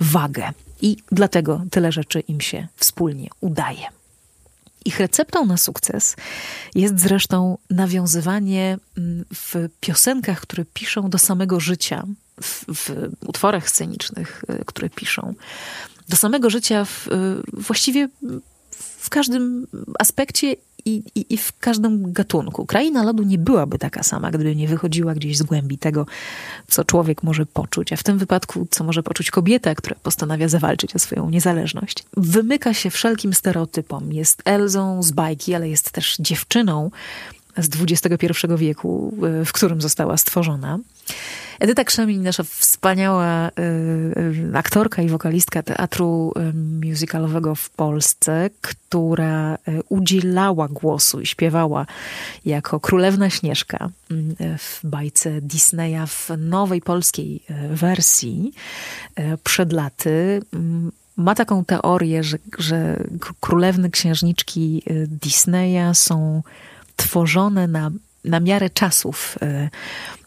wagę. 0.00 0.50
I 0.82 0.96
dlatego 1.12 1.62
tyle 1.70 1.92
rzeczy 1.92 2.20
im 2.20 2.40
się 2.40 2.68
wspólnie 2.76 3.28
udaje. 3.40 3.86
Ich 4.84 5.00
receptą 5.00 5.46
na 5.46 5.56
sukces 5.56 6.16
jest 6.74 7.00
zresztą 7.00 7.58
nawiązywanie 7.70 8.78
mm, 8.98 9.24
w 9.34 9.68
piosenkach, 9.80 10.40
które 10.40 10.64
piszą 10.64 11.10
do 11.10 11.18
samego 11.18 11.60
życia, 11.60 12.06
w, 12.42 12.90
utworach 13.26 13.70
scenicznych, 13.70 14.44
y, 14.50 14.64
które 14.66 14.90
piszą, 14.90 15.34
do 16.08 16.16
samego 16.16 16.50
życia 16.50 16.84
w, 16.84 17.08
y, 17.08 17.10
właściwie 17.52 18.08
w 18.98 19.10
każdym 19.10 19.66
aspekcie 19.98 20.56
i, 20.84 21.02
i, 21.14 21.34
i, 21.34 21.36
w 21.36 21.58
każdym 21.58 22.12
gatunku. 22.12 22.66
Kraina 22.66 23.02
lodu 23.02 23.22
nie 23.22 23.38
byłaby 23.38 23.78
taka 23.78 24.02
sama, 24.02 24.30
gdyby 24.30 24.56
nie 24.56 24.68
wychodziła 24.68 25.14
gdzieś 25.14 25.38
z 25.38 25.42
głębi 25.42 25.78
tego, 25.78 26.06
co 26.68 26.84
człowiek 26.84 27.22
może 27.22 27.46
poczuć, 27.46 27.92
a 27.92 27.96
w 27.96 28.02
tym 28.02 28.18
wypadku, 28.18 28.66
co 28.70 28.84
może 28.84 29.02
poczuć 29.02 29.30
kobieta, 29.30 29.74
która 29.74 29.96
postanawia 30.02 30.48
zawalczyć 30.48 30.96
o 30.96 30.98
swoją 30.98 31.30
niezależność. 31.30 32.04
Wymyka 32.16 32.74
się 32.74 32.90
wszelkim 32.90 33.34
stereotypom. 33.34 34.12
Jest 34.12 34.42
Elzą 34.44 35.02
z 35.02 35.10
bajki, 35.12 35.54
ale 35.54 35.68
jest 35.68 35.90
też 35.90 36.16
dziewczyną 36.20 36.90
z 37.56 37.68
XXI 37.82 38.26
wieku, 38.56 39.14
y, 39.40 39.44
w 39.44 39.52
którym 39.52 39.80
została 39.80 40.16
stworzona. 40.16 40.78
Edyta 41.60 41.84
Krzemień, 41.84 42.20
nasza 42.20 42.42
wspaniała 42.42 43.48
y, 43.48 43.52
y, 44.52 44.56
aktorka 44.56 45.02
i 45.02 45.08
wokalistka 45.08 45.62
teatru 45.62 46.32
y, 46.36 46.86
musicalowego 46.86 47.54
w 47.54 47.70
Polsce, 47.70 48.50
która 48.60 49.58
udzielała 49.88 50.68
głosu 50.68 51.20
i 51.20 51.26
śpiewała 51.26 51.86
jako 52.44 52.80
królewna 52.80 53.30
Śnieżka 53.30 53.90
w 54.58 54.80
bajce 54.84 55.40
Disneya 55.40 56.06
w 56.06 56.30
nowej 56.38 56.80
polskiej 56.80 57.42
wersji 57.70 58.52
przed 59.44 59.72
laty. 59.72 60.42
Ma 61.16 61.34
taką 61.34 61.64
teorię, 61.64 62.22
że, 62.22 62.38
że 62.58 62.96
królewny 63.40 63.90
księżniczki 63.90 64.82
Disneya 65.06 65.94
są 65.94 66.42
tworzone 66.96 67.66
na, 67.66 67.90
na 68.24 68.40
miarę 68.40 68.70
czasów 68.70 69.38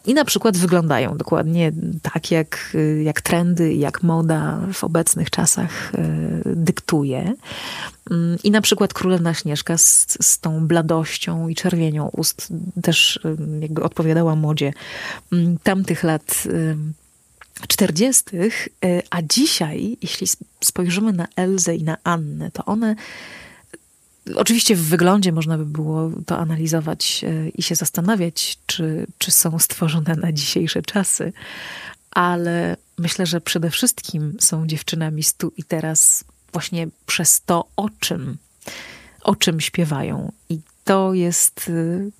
i 0.06 0.14
na 0.14 0.24
przykład 0.24 0.56
wyglądają 0.56 1.16
dokładnie 1.16 1.72
tak, 2.02 2.30
jak, 2.30 2.76
jak 3.02 3.20
trendy, 3.20 3.74
jak 3.74 4.02
moda 4.02 4.60
w 4.72 4.84
obecnych 4.84 5.30
czasach 5.30 5.92
e, 5.94 6.02
dyktuje. 6.44 7.34
Mm, 8.10 8.38
I 8.44 8.50
na 8.50 8.60
przykład 8.60 8.94
Królewna 8.94 9.34
Śnieżka 9.34 9.78
z, 9.78 10.16
z 10.20 10.40
tą 10.40 10.66
bladością 10.66 11.48
i 11.48 11.54
czerwienią 11.54 12.08
ust 12.08 12.52
też 12.82 13.20
e, 13.24 13.60
jakby 13.60 13.82
odpowiadała 13.82 14.36
modzie 14.36 14.72
mm, 15.32 15.58
tamtych 15.62 16.02
lat 16.02 16.44
e, 16.46 16.76
czterdziestych, 17.68 18.68
a 19.10 19.22
dzisiaj, 19.22 19.96
jeśli 20.02 20.26
spojrzymy 20.60 21.12
na 21.12 21.26
Elzę 21.36 21.76
i 21.76 21.84
na 21.84 21.96
Annę, 22.04 22.50
to 22.50 22.64
one 22.64 22.96
Oczywiście 24.36 24.76
w 24.76 24.82
wyglądzie 24.82 25.32
można 25.32 25.58
by 25.58 25.66
było 25.66 26.10
to 26.26 26.38
analizować 26.38 27.24
e, 27.24 27.48
i 27.48 27.62
się 27.62 27.74
zastanawiać, 27.74 28.58
czy, 28.66 29.06
czy 29.18 29.30
są 29.30 29.58
stworzone 29.58 30.14
na 30.16 30.32
dzisiejsze 30.32 30.82
czasy, 30.82 31.32
ale 32.10 32.76
myślę, 32.98 33.26
że 33.26 33.40
przede 33.40 33.70
wszystkim 33.70 34.36
są 34.40 34.66
dziewczynami 34.66 35.22
stu 35.22 35.52
i 35.56 35.64
teraz 35.64 36.24
właśnie 36.52 36.88
przez 37.06 37.40
to, 37.40 37.68
o 37.76 37.90
czym, 38.00 38.36
o 39.22 39.36
czym 39.36 39.60
śpiewają. 39.60 40.32
I 40.48 40.60
to 40.84 41.14
jest 41.14 41.70
e, 41.70 42.10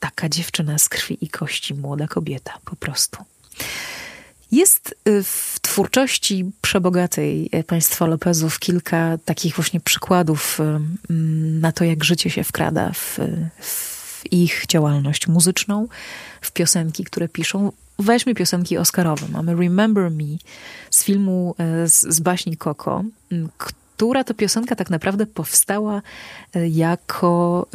taka 0.00 0.28
dziewczyna 0.28 0.78
z 0.78 0.88
krwi 0.88 1.18
i 1.20 1.28
kości, 1.28 1.74
młoda 1.74 2.06
kobieta 2.06 2.58
po 2.64 2.76
prostu. 2.76 3.24
Jest 4.52 4.94
y, 5.08 5.22
w 5.22 5.56
twórczości 5.62 6.50
przebogatej 6.60 7.50
y, 7.54 7.64
państwa 7.64 8.06
Lopezów 8.06 8.58
kilka 8.58 9.18
takich 9.24 9.54
właśnie 9.54 9.80
przykładów 9.80 10.60
y, 10.60 10.62
mm, 10.62 11.60
na 11.60 11.72
to, 11.72 11.84
jak 11.84 12.04
życie 12.04 12.30
się 12.30 12.44
wkrada 12.44 12.92
w, 12.92 13.18
w 13.60 14.32
ich 14.32 14.64
działalność 14.68 15.28
muzyczną, 15.28 15.88
w 16.40 16.52
piosenki, 16.52 17.04
które 17.04 17.28
piszą. 17.28 17.72
Weźmy 17.98 18.34
piosenki 18.34 18.78
Oscarowe. 18.78 19.26
Mamy 19.28 19.54
Remember 19.54 20.10
Me 20.10 20.36
z 20.90 21.04
filmu 21.04 21.54
z, 21.86 22.14
z 22.14 22.20
baśni 22.20 22.56
Coco, 22.56 23.04
która 23.58 24.24
to 24.24 24.34
piosenka 24.34 24.76
tak 24.76 24.90
naprawdę 24.90 25.26
powstała 25.26 26.02
jako, 26.70 27.66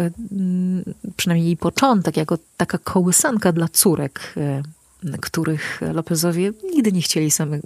przynajmniej 1.17 1.45
jej 1.47 1.57
początek, 1.57 2.17
jako 2.17 2.37
taka 2.57 2.77
kołysanka 2.77 3.51
dla 3.51 3.67
córek 3.67 4.35
których 5.21 5.81
Lopezowie 5.93 6.51
nigdy 6.73 6.91
nie 6.91 7.01
chcieli 7.01 7.31
samych 7.31 7.61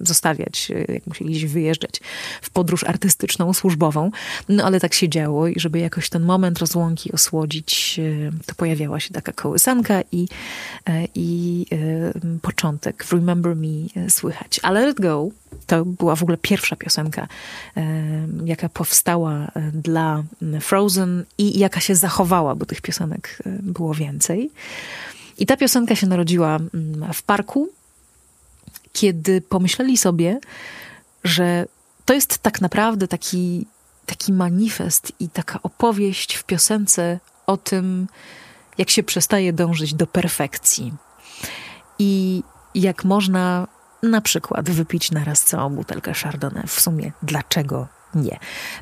zostawiać, 0.00 0.72
jak 0.88 1.06
musieli 1.06 1.30
gdzieś 1.30 1.46
wyjeżdżać 1.46 2.00
w 2.42 2.50
podróż 2.50 2.84
artystyczną, 2.84 3.54
służbową. 3.54 4.10
No 4.48 4.64
ale 4.64 4.80
tak 4.80 4.94
się 4.94 5.08
działo 5.08 5.48
i 5.48 5.60
żeby 5.60 5.78
jakoś 5.78 6.10
ten 6.10 6.22
moment 6.22 6.58
rozłąki 6.58 7.12
osłodzić, 7.12 8.00
to 8.46 8.54
pojawiała 8.54 9.00
się 9.00 9.14
taka 9.14 9.32
kołysanka 9.32 10.00
i, 10.12 10.28
i 11.14 11.66
początek 12.42 13.04
Remember 13.12 13.56
Me 13.56 14.08
słychać. 14.08 14.60
Ale 14.62 14.86
Let 14.86 15.00
Go 15.00 15.28
to 15.66 15.84
była 15.84 16.16
w 16.16 16.22
ogóle 16.22 16.36
pierwsza 16.36 16.76
piosenka, 16.76 17.28
jaka 18.44 18.68
powstała 18.68 19.52
dla 19.72 20.24
Frozen 20.60 21.24
i 21.38 21.58
jaka 21.58 21.80
się 21.80 21.94
zachowała, 21.94 22.54
bo 22.54 22.66
tych 22.66 22.80
piosenek 22.80 23.38
było 23.46 23.94
więcej. 23.94 24.50
I 25.38 25.46
ta 25.46 25.56
piosenka 25.56 25.96
się 25.96 26.06
narodziła 26.06 26.56
mm, 26.56 27.12
w 27.12 27.22
parku, 27.22 27.68
kiedy 28.92 29.40
pomyśleli 29.40 29.96
sobie, 29.96 30.40
że 31.24 31.66
to 32.04 32.14
jest 32.14 32.38
tak 32.38 32.60
naprawdę 32.60 33.08
taki, 33.08 33.66
taki 34.06 34.32
manifest 34.32 35.12
i 35.20 35.28
taka 35.28 35.62
opowieść 35.62 36.34
w 36.34 36.44
piosence 36.44 37.20
o 37.46 37.56
tym, 37.56 38.06
jak 38.78 38.90
się 38.90 39.02
przestaje 39.02 39.52
dążyć 39.52 39.94
do 39.94 40.06
perfekcji. 40.06 40.94
I 41.98 42.42
jak 42.74 43.04
można 43.04 43.66
na 44.02 44.20
przykład 44.20 44.70
wypić 44.70 45.10
naraz 45.10 45.42
całą 45.42 45.70
butelkę 45.70 46.12
Chardonnay. 46.12 46.66
W 46.66 46.80
sumie 46.80 47.12
dlaczego 47.22 47.97
nie. 48.14 48.38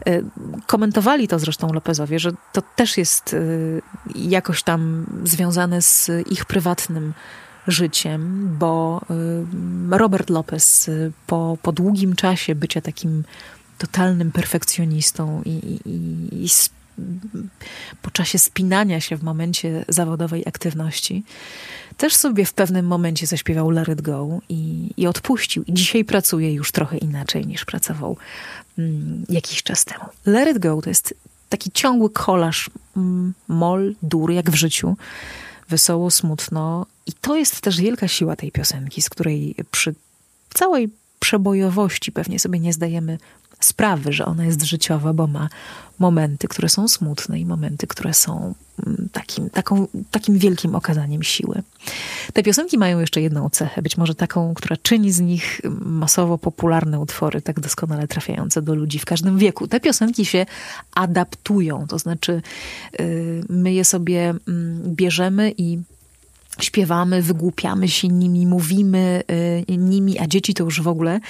E, 0.06 0.22
komentowali 0.66 1.28
to 1.28 1.38
zresztą 1.38 1.72
Lopezowie, 1.72 2.18
że 2.18 2.32
to 2.52 2.62
też 2.76 2.98
jest 2.98 3.34
e, 3.34 3.38
jakoś 4.14 4.62
tam 4.62 5.06
związane 5.24 5.82
z 5.82 6.10
ich 6.30 6.44
prywatnym 6.44 7.14
życiem, 7.66 8.48
bo 8.58 9.00
e, 9.90 9.98
Robert 9.98 10.30
Lopez 10.30 10.90
po, 11.26 11.58
po 11.62 11.72
długim 11.72 12.16
czasie 12.16 12.54
bycia 12.54 12.80
takim 12.80 13.24
totalnym 13.78 14.32
perfekcjonistą 14.32 15.42
i, 15.44 15.50
i, 15.50 16.44
i 16.44 16.48
po 18.02 18.10
czasie 18.10 18.38
spinania 18.38 19.00
się 19.00 19.16
w 19.16 19.22
momencie 19.22 19.84
zawodowej 19.88 20.48
aktywności, 20.48 21.24
też 21.96 22.16
sobie 22.16 22.44
w 22.44 22.52
pewnym 22.52 22.86
momencie 22.86 23.26
zaśpiewał 23.26 23.70
Let 23.70 23.88
It 23.88 24.02
Go 24.02 24.40
i, 24.48 24.90
i 24.96 25.06
odpuścił. 25.06 25.64
I 25.66 25.72
dzisiaj 25.72 26.04
pracuje 26.04 26.52
już 26.52 26.72
trochę 26.72 26.98
inaczej 26.98 27.46
niż 27.46 27.64
pracował 27.64 28.16
mm, 28.78 29.24
jakiś 29.28 29.62
czas 29.62 29.84
temu. 29.84 30.04
Let 30.26 30.56
It 30.56 30.58
Go 30.58 30.82
to 30.82 30.90
jest 30.90 31.14
taki 31.48 31.70
ciągły 31.70 32.10
kolaż 32.10 32.70
mm, 32.96 33.34
mol, 33.48 33.94
dur, 34.02 34.32
jak 34.32 34.50
w 34.50 34.54
życiu. 34.54 34.96
Wesoło, 35.68 36.10
smutno. 36.10 36.86
I 37.06 37.12
to 37.12 37.36
jest 37.36 37.60
też 37.60 37.80
wielka 37.80 38.08
siła 38.08 38.36
tej 38.36 38.52
piosenki, 38.52 39.02
z 39.02 39.10
której 39.10 39.54
przy 39.70 39.94
całej 40.54 40.88
przebojowości 41.18 42.12
pewnie 42.12 42.38
sobie 42.38 42.60
nie 42.60 42.72
zdajemy 42.72 43.18
sprawy, 43.60 44.12
że 44.12 44.24
ona 44.24 44.44
jest 44.44 44.62
życiowa, 44.62 45.12
bo 45.12 45.26
ma 45.26 45.48
momenty, 45.98 46.48
które 46.48 46.68
są 46.68 46.88
smutne 46.88 47.40
i 47.40 47.46
momenty, 47.46 47.86
które 47.86 48.14
są 48.14 48.54
mm, 48.86 49.08
takim, 49.12 49.50
taką, 49.50 49.86
takim 50.10 50.38
wielkim 50.38 50.74
okazaniem 50.74 51.22
siły. 51.22 51.62
Te 52.32 52.42
piosenki 52.42 52.78
mają 52.78 53.00
jeszcze 53.00 53.20
jedną 53.20 53.50
cechę, 53.50 53.82
być 53.82 53.96
może 53.96 54.14
taką, 54.14 54.54
która 54.54 54.76
czyni 54.76 55.12
z 55.12 55.20
nich 55.20 55.60
masowo 55.80 56.38
popularne 56.38 57.00
utwory, 57.00 57.42
tak 57.42 57.60
doskonale 57.60 58.08
trafiające 58.08 58.62
do 58.62 58.74
ludzi 58.74 58.98
w 58.98 59.04
każdym 59.04 59.38
wieku. 59.38 59.68
Te 59.68 59.80
piosenki 59.80 60.24
się 60.24 60.46
adaptują, 60.94 61.86
to 61.86 61.98
znaczy 61.98 62.42
y, 63.00 63.44
my 63.48 63.72
je 63.72 63.84
sobie 63.84 64.34
mm, 64.48 64.94
bierzemy 64.94 65.52
i 65.58 65.78
śpiewamy, 66.60 67.22
wygłupiamy 67.22 67.88
się 67.88 68.08
nimi, 68.08 68.46
mówimy 68.46 69.22
y, 69.70 69.76
nimi, 69.78 70.18
a 70.18 70.26
dzieci 70.26 70.54
to 70.54 70.64
już 70.64 70.82
w 70.82 70.88
ogóle. 70.88 71.20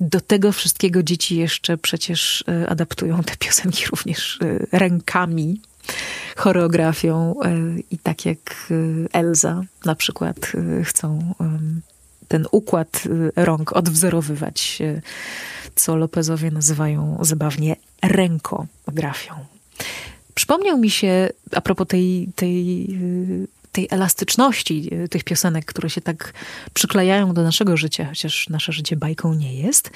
Do 0.00 0.20
tego 0.20 0.52
wszystkiego 0.52 1.02
dzieci 1.02 1.36
jeszcze 1.36 1.76
przecież 1.76 2.44
y, 2.62 2.68
adaptują 2.68 3.22
te 3.22 3.36
piosenki 3.36 3.86
również 3.86 4.38
y, 4.42 4.66
rękami, 4.72 5.60
choreografią 6.36 7.34
i 7.90 7.98
tak 7.98 8.26
jak 8.26 8.72
Elza 9.12 9.62
na 9.84 9.94
przykład 9.94 10.52
chcą 10.84 11.34
ten 12.28 12.46
układ 12.50 13.02
rąk 13.36 13.72
odwzorowywać, 13.72 14.82
co 15.74 15.96
Lopezowie 15.96 16.50
nazywają 16.50 17.18
zabawnie 17.20 17.76
rękografią. 18.02 19.34
Przypomniał 20.34 20.78
mi 20.78 20.90
się, 20.90 21.28
a 21.52 21.60
propos 21.60 21.88
tej, 21.88 22.28
tej 22.36 22.88
tej 23.74 23.88
elastyczności 23.90 24.90
e, 24.92 25.08
tych 25.08 25.24
piosenek, 25.24 25.64
które 25.64 25.90
się 25.90 26.00
tak 26.00 26.32
przyklejają 26.74 27.34
do 27.34 27.42
naszego 27.42 27.76
życia, 27.76 28.06
chociaż 28.08 28.48
nasze 28.48 28.72
życie 28.72 28.96
bajką 28.96 29.34
nie 29.34 29.54
jest. 29.54 29.90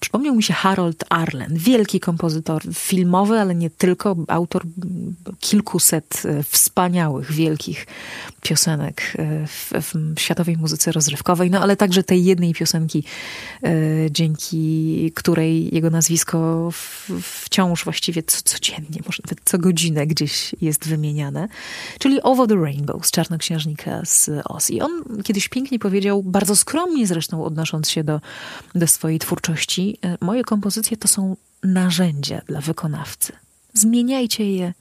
Przypomniał 0.00 0.34
mi 0.34 0.42
się 0.42 0.52
Harold 0.52 1.04
Arlen, 1.08 1.56
wielki 1.56 2.00
kompozytor 2.00 2.62
filmowy, 2.74 3.40
ale 3.40 3.54
nie 3.54 3.70
tylko, 3.70 4.16
autor 4.28 4.62
kilkuset 5.40 6.22
e, 6.24 6.42
wspaniałych, 6.42 7.32
wielkich 7.32 7.86
piosenek 8.42 9.12
e, 9.18 9.46
w, 9.46 9.72
w 10.16 10.20
światowej 10.20 10.56
muzyce 10.56 10.92
rozrywkowej, 10.92 11.50
no 11.50 11.60
ale 11.60 11.76
także 11.76 12.02
tej 12.02 12.24
jednej 12.24 12.54
piosenki, 12.54 13.04
dzięki 14.10 15.12
której 15.14 15.74
jego 15.74 15.90
nazwisko 15.90 16.70
wciąż 17.22 17.84
właściwie 17.84 18.22
codziennie, 18.22 19.00
może 19.06 19.22
nawet 19.26 19.40
co 19.44 19.58
godzinę 19.58 20.06
gdzieś 20.06 20.54
jest 20.60 20.88
wymieniane, 20.88 21.48
czyli 21.98 22.22
Over 22.22 22.48
the 22.48 22.54
Rainbow 22.54 23.06
czarnoksiężnika 23.12 24.02
z 24.04 24.30
Oz. 24.44 24.70
I 24.70 24.80
on 24.80 25.04
kiedyś 25.24 25.48
pięknie 25.48 25.78
powiedział, 25.78 26.22
bardzo 26.22 26.56
skromnie 26.56 27.06
zresztą 27.06 27.44
odnosząc 27.44 27.90
się 27.90 28.04
do, 28.04 28.20
do 28.74 28.86
swojej 28.86 29.18
twórczości, 29.18 29.98
e, 30.02 30.16
moje 30.20 30.44
kompozycje 30.44 30.96
to 30.96 31.08
są 31.08 31.36
narzędzia 31.62 32.40
dla 32.46 32.60
wykonawcy. 32.60 33.32
Zmieniajcie 33.74 34.52
je 34.52 34.74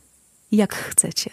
jak 0.51 0.75
chcecie. 0.75 1.31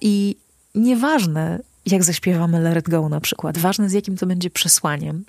I 0.00 0.36
nieważne, 0.74 1.60
jak 1.86 2.04
zaśpiewamy 2.04 2.60
Let 2.60 2.88
Go 2.88 3.08
na 3.08 3.20
przykład, 3.20 3.58
ważne 3.58 3.88
z 3.88 3.92
jakim 3.92 4.16
to 4.16 4.26
będzie 4.26 4.50
przesłaniem, 4.50 5.24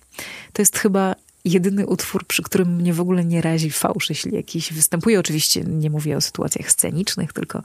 to 0.53 0.61
jest 0.61 0.77
chyba 0.77 1.15
jedyny 1.45 1.87
utwór, 1.87 2.27
przy 2.27 2.43
którym 2.43 2.75
mnie 2.75 2.93
w 2.93 3.01
ogóle 3.01 3.25
nie 3.25 3.41
razi 3.41 3.71
fałsz, 3.71 4.09
jeśli 4.09 4.35
jakiś 4.35 4.73
występuje. 4.73 5.19
Oczywiście 5.19 5.63
nie 5.63 5.89
mówię 5.89 6.17
o 6.17 6.21
sytuacjach 6.21 6.71
scenicznych, 6.71 7.33
tylko 7.33 7.61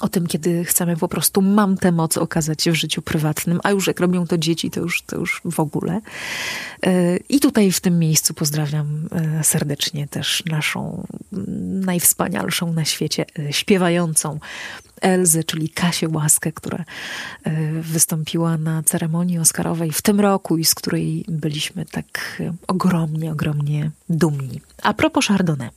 o 0.00 0.08
tym, 0.08 0.26
kiedy 0.26 0.64
chcemy 0.64 0.96
po 0.96 1.08
prostu 1.08 1.42
mam 1.42 1.76
tę 1.76 1.92
moc 1.92 2.16
okazać 2.16 2.62
się 2.62 2.72
w 2.72 2.74
życiu 2.74 3.02
prywatnym, 3.02 3.60
a 3.62 3.70
już 3.70 3.86
jak 3.86 4.00
robią 4.00 4.26
to 4.26 4.38
dzieci, 4.38 4.70
to 4.70 4.80
już, 4.80 5.02
to 5.02 5.16
już 5.16 5.40
w 5.44 5.60
ogóle. 5.60 6.00
E, 6.86 7.16
I 7.16 7.40
tutaj 7.40 7.72
w 7.72 7.80
tym 7.80 7.98
miejscu 7.98 8.34
pozdrawiam 8.34 9.08
e, 9.12 9.44
serdecznie 9.44 10.08
też 10.08 10.42
naszą 10.46 11.06
najwspanialszą 11.80 12.72
na 12.72 12.84
świecie 12.84 13.24
e, 13.38 13.52
śpiewającą 13.52 14.38
Elzy, 15.00 15.44
czyli 15.44 15.68
Kasię 15.68 16.08
Łaskę, 16.08 16.52
która 16.52 16.84
wystąpiła 17.80 18.56
na 18.56 18.82
ceremonii 18.82 19.38
Oscarowej 19.38 19.92
w 19.92 20.02
tym 20.02 20.20
roku 20.20 20.58
i 20.58 20.64
z 20.64 20.74
której 20.74 21.24
byliśmy 21.28 21.84
tak 21.86 22.42
ogromnie, 22.66 23.32
ogromnie 23.32 23.90
dumni. 24.08 24.60
A 24.82 24.94
propos 24.94 25.26
Chardonnay. 25.26 25.70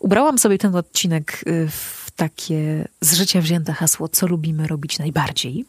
Ubrałam 0.00 0.38
sobie 0.38 0.58
ten 0.58 0.76
odcinek 0.76 1.44
w 1.70 2.01
takie 2.16 2.88
z 3.00 3.14
życia 3.14 3.40
wzięte 3.40 3.72
hasło, 3.72 4.08
co 4.08 4.26
lubimy 4.26 4.66
robić 4.66 4.98
najbardziej. 4.98 5.64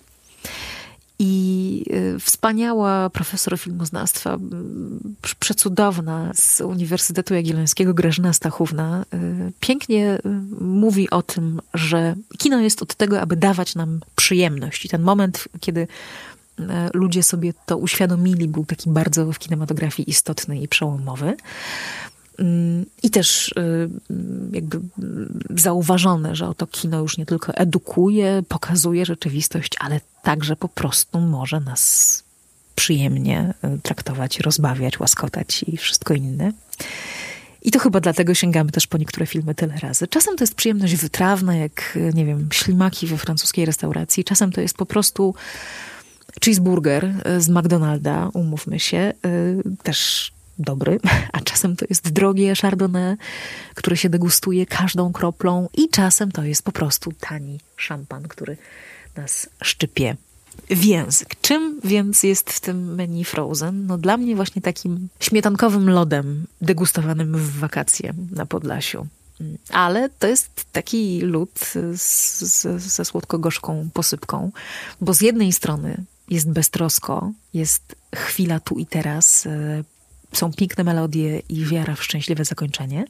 I 1.20 1.86
y, 2.16 2.20
wspaniała 2.20 3.10
profesor 3.10 3.60
filmoznawstwa, 3.60 4.38
przecudowna 5.40 6.32
z 6.34 6.62
Uniwersytetu 6.62 7.34
Jagiellońskiego, 7.34 7.94
Grażyna 7.94 8.34
Stachówna, 8.34 9.06
y, 9.14 9.52
pięknie 9.60 10.18
y, 10.26 10.30
mówi 10.64 11.10
o 11.10 11.22
tym, 11.22 11.62
że 11.74 12.16
kino 12.38 12.60
jest 12.60 12.82
od 12.82 12.96
tego, 12.96 13.22
aby 13.22 13.36
dawać 13.36 13.76
nam 13.76 14.00
przyjemność. 14.16 14.86
I 14.86 14.90
ten 14.90 15.02
moment, 15.02 15.48
kiedy 15.60 15.88
ludzie 16.94 17.24
sobie 17.24 17.54
to 17.66 17.78
uświadomili, 17.78 18.48
był 18.48 18.66
taki 18.66 18.90
bardzo 18.90 19.32
w 19.32 19.40
kinematografii 19.40 20.10
istotny 20.10 20.60
i 20.60 20.68
przełomowy. 20.68 21.36
I 23.04 23.10
też 23.10 23.48
y, 23.48 23.90
jakby 24.52 24.80
zauważone, 25.56 26.36
że 26.36 26.48
oto 26.48 26.68
kino 26.68 27.00
już 27.00 27.18
nie 27.18 27.26
tylko 27.26 27.54
edukuje, 27.54 28.44
pokazuje 28.48 29.06
rzeczywistość, 29.06 29.72
ale 29.80 30.02
także 30.24 30.56
po 30.56 30.70
prostu 30.70 31.20
może 31.20 31.60
nas 31.60 32.24
przyjemnie 32.76 33.54
y, 33.64 33.82
traktować, 33.82 34.40
rozbawiać, 34.40 35.00
łaskotać 35.00 35.66
i 35.68 35.78
wszystko 35.78 36.14
inne. 36.14 36.52
I 37.62 37.72
to 37.72 37.80
chyba 37.80 38.00
dlatego 38.00 38.34
sięgamy 38.34 38.72
też 38.72 38.88
po 38.88 38.98
niektóre 38.98 39.26
filmy 39.26 39.56
tyle 39.56 39.78
razy. 39.78 40.08
Czasem 40.08 40.36
to 40.38 40.44
jest 40.44 40.56
przyjemność 40.56 40.96
wytrawna, 40.96 41.56
jak, 41.56 42.00
nie 42.14 42.26
wiem, 42.26 42.50
ślimaki 42.52 43.08
we 43.08 43.18
francuskiej 43.18 43.66
restauracji. 43.66 44.24
Czasem 44.24 44.52
to 44.52 44.62
jest 44.62 44.78
po 44.78 44.86
prostu 44.86 45.36
cheeseburger 46.46 47.06
y, 47.06 47.42
z 47.42 47.50
McDonalda, 47.50 48.30
umówmy 48.34 48.80
się. 48.80 49.14
Też 49.84 50.32
dobry, 50.64 51.00
a 51.34 51.40
czasem 51.40 51.76
to 51.76 51.86
jest 51.90 52.10
drogie 52.10 52.56
chardonnay, 52.56 53.16
które 53.76 53.98
się 53.98 54.10
degustuje 54.10 54.66
każdą 54.66 55.12
kroplą 55.14 55.70
i 55.74 55.90
czasem 55.90 56.32
to 56.32 56.44
jest 56.44 56.64
po 56.64 56.72
prostu 56.72 57.14
tani 57.20 57.60
szampan, 57.78 58.28
który 58.28 58.58
nas 59.16 59.50
szczypie 59.62 60.16
w 60.70 60.84
język. 60.84 61.36
Czym 61.42 61.80
więc 61.84 62.24
jest 62.24 62.54
w 62.54 62.60
tym 62.60 62.96
menu 62.96 63.24
Frozen? 63.24 63.86
No 63.86 63.98
dla 63.98 64.18
mnie 64.18 64.36
właśnie 64.36 64.62
takim 64.62 65.08
śmietankowym 65.20 65.90
lodem 65.90 66.46
degustowanym 66.62 67.38
w 67.38 67.60
wakacje 67.60 68.14
na 68.32 68.46
Podlasiu. 68.46 69.08
Ale 69.70 70.10
to 70.10 70.28
jest 70.28 70.66
taki 70.72 71.22
lód 71.22 71.74
ze 72.78 73.06
słodko-gorzką 73.06 73.90
posypką, 73.94 74.52
bo 75.02 75.14
z 75.14 75.22
jednej 75.22 75.54
strony 75.54 76.04
jest 76.30 76.50
beztrosko, 76.50 77.32
jest 77.54 77.96
chwila 78.16 78.60
tu 78.60 78.76
i 78.76 78.86
teraz, 78.86 79.46
e, 79.46 79.84
są 80.34 80.54
piękne 80.54 80.84
melodie 80.84 81.42
i 81.50 81.66
wiara 81.66 81.96
w 81.96 82.04
szczęśliwe 82.04 82.46
zakończenie, 82.46 83.06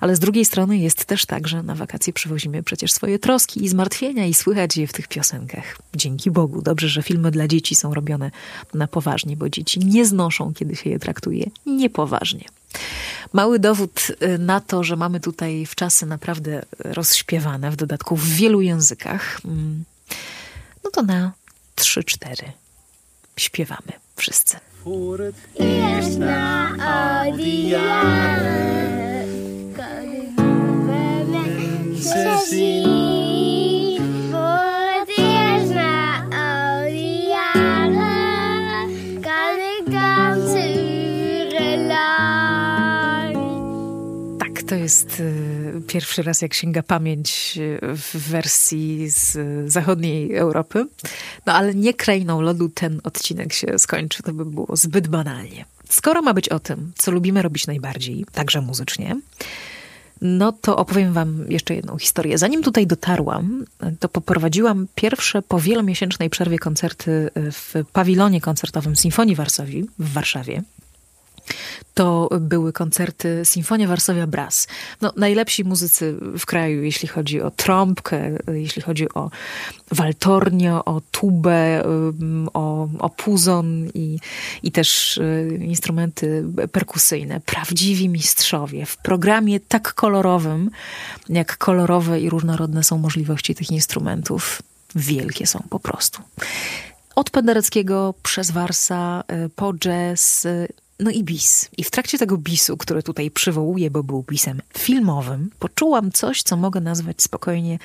ale 0.00 0.16
z 0.16 0.18
drugiej 0.18 0.44
strony 0.44 0.78
jest 0.78 1.04
też 1.04 1.26
tak, 1.26 1.48
że 1.48 1.62
na 1.62 1.74
wakacje 1.74 2.12
przywozimy 2.12 2.62
przecież 2.62 2.92
swoje 2.92 3.18
troski 3.18 3.64
i 3.64 3.68
zmartwienia 3.68 4.26
i 4.26 4.34
słychać 4.34 4.76
je 4.76 4.86
w 4.86 4.92
tych 4.92 5.08
piosenkach. 5.08 5.78
Dzięki 5.96 6.30
Bogu, 6.30 6.62
dobrze, 6.62 6.88
że 6.88 7.02
filmy 7.02 7.30
dla 7.30 7.48
dzieci 7.48 7.74
są 7.74 7.94
robione 7.94 8.30
na 8.74 8.86
poważnie, 8.86 9.36
bo 9.36 9.48
dzieci 9.48 9.80
nie 9.80 10.06
znoszą, 10.06 10.54
kiedy 10.54 10.76
się 10.76 10.90
je 10.90 10.98
traktuje 10.98 11.50
niepoważnie. 11.66 12.44
Mały 13.32 13.58
dowód 13.58 14.12
y, 14.22 14.38
na 14.38 14.60
to, 14.60 14.84
że 14.84 14.96
mamy 14.96 15.20
tutaj 15.20 15.66
w 15.66 15.74
czasy 15.74 16.06
naprawdę 16.06 16.62
rozśpiewane, 16.78 17.70
w 17.70 17.76
dodatku 17.76 18.16
w 18.16 18.28
wielu 18.28 18.60
językach, 18.60 19.40
mm, 19.44 19.84
no 20.84 20.90
to 20.90 21.02
na 21.02 21.32
trzy, 21.74 22.04
cztery 22.04 22.52
śpiewamy 23.36 24.05
wszyscy. 24.16 24.56
Na 26.18 26.66
to 44.66 44.74
jest 44.74 45.20
y, 45.20 45.82
pierwszy 45.86 46.22
raz, 46.22 46.42
jak 46.42 46.54
sięga 46.54 46.82
pamięć 46.82 47.58
y, 47.58 47.96
w 47.96 48.16
wersji 48.16 49.08
z 49.10 49.38
zachodniej 49.72 50.34
Europy. 50.34 50.86
No 51.46 51.52
ale 51.52 51.74
nie 51.74 51.94
krainą 51.94 52.40
lodu 52.40 52.68
ten 52.68 53.00
odcinek 53.04 53.52
się 53.52 53.78
skończy, 53.78 54.22
to 54.22 54.32
by 54.32 54.44
było 54.44 54.76
zbyt 54.76 55.08
banalnie. 55.08 55.64
Skoro 55.88 56.22
ma 56.22 56.34
być 56.34 56.48
o 56.48 56.60
tym, 56.60 56.92
co 56.96 57.10
lubimy 57.10 57.42
robić 57.42 57.66
najbardziej, 57.66 58.26
także 58.32 58.60
muzycznie, 58.60 59.16
no 60.20 60.52
to 60.52 60.76
opowiem 60.76 61.12
Wam 61.12 61.44
jeszcze 61.48 61.74
jedną 61.74 61.98
historię. 61.98 62.38
Zanim 62.38 62.62
tutaj 62.62 62.86
dotarłam, 62.86 63.64
to 64.00 64.08
poprowadziłam 64.08 64.86
pierwsze 64.94 65.42
po 65.42 65.60
wielomiesięcznej 65.60 66.30
przerwie 66.30 66.58
koncerty 66.58 67.30
w 67.36 67.74
pawilonie 67.92 68.40
koncertowym 68.40 68.96
Sinfonii 68.96 69.34
Warszawi 69.34 69.86
w 69.98 70.12
Warszawie 70.12 70.62
to 71.94 72.28
były 72.40 72.72
koncerty 72.72 73.40
Sinfonia 73.44 73.88
Warszawia 73.88 74.26
Brass. 74.26 74.66
No, 75.00 75.12
najlepsi 75.16 75.64
muzycy 75.64 76.16
w 76.38 76.46
kraju, 76.46 76.82
jeśli 76.82 77.08
chodzi 77.08 77.40
o 77.40 77.50
trąbkę, 77.50 78.38
jeśli 78.52 78.82
chodzi 78.82 79.14
o 79.14 79.30
waltornio, 79.90 80.84
o 80.84 81.00
tubę, 81.10 81.82
o, 82.54 82.88
o 82.98 83.10
puzon 83.10 83.88
i, 83.94 84.18
i 84.62 84.72
też 84.72 85.18
y, 85.18 85.58
instrumenty 85.62 86.44
perkusyjne. 86.72 87.40
Prawdziwi 87.40 88.08
mistrzowie 88.08 88.86
w 88.86 88.96
programie 88.96 89.60
tak 89.60 89.94
kolorowym, 89.94 90.70
jak 91.28 91.58
kolorowe 91.58 92.20
i 92.20 92.30
różnorodne 92.30 92.84
są 92.84 92.98
możliwości 92.98 93.54
tych 93.54 93.70
instrumentów. 93.70 94.62
Wielkie 94.94 95.46
są 95.46 95.62
po 95.70 95.80
prostu. 95.80 96.22
Od 97.14 97.30
Pendereckiego 97.30 98.14
przez 98.22 98.50
Warsa, 98.50 99.24
y, 99.46 99.48
po 99.48 99.74
jazz, 99.74 100.44
y, 100.44 100.68
no 101.00 101.10
i 101.10 101.24
bis. 101.24 101.68
I 101.76 101.84
w 101.84 101.90
trakcie 101.90 102.18
tego 102.18 102.36
bisu, 102.36 102.76
który 102.76 103.02
tutaj 103.02 103.30
przywołuję, 103.30 103.90
bo 103.90 104.02
był 104.02 104.22
bisem 104.22 104.62
filmowym, 104.78 105.50
poczułam 105.58 106.12
coś, 106.12 106.42
co 106.42 106.56
mogę 106.56 106.80
nazwać 106.80 107.22
spokojnie 107.22 107.78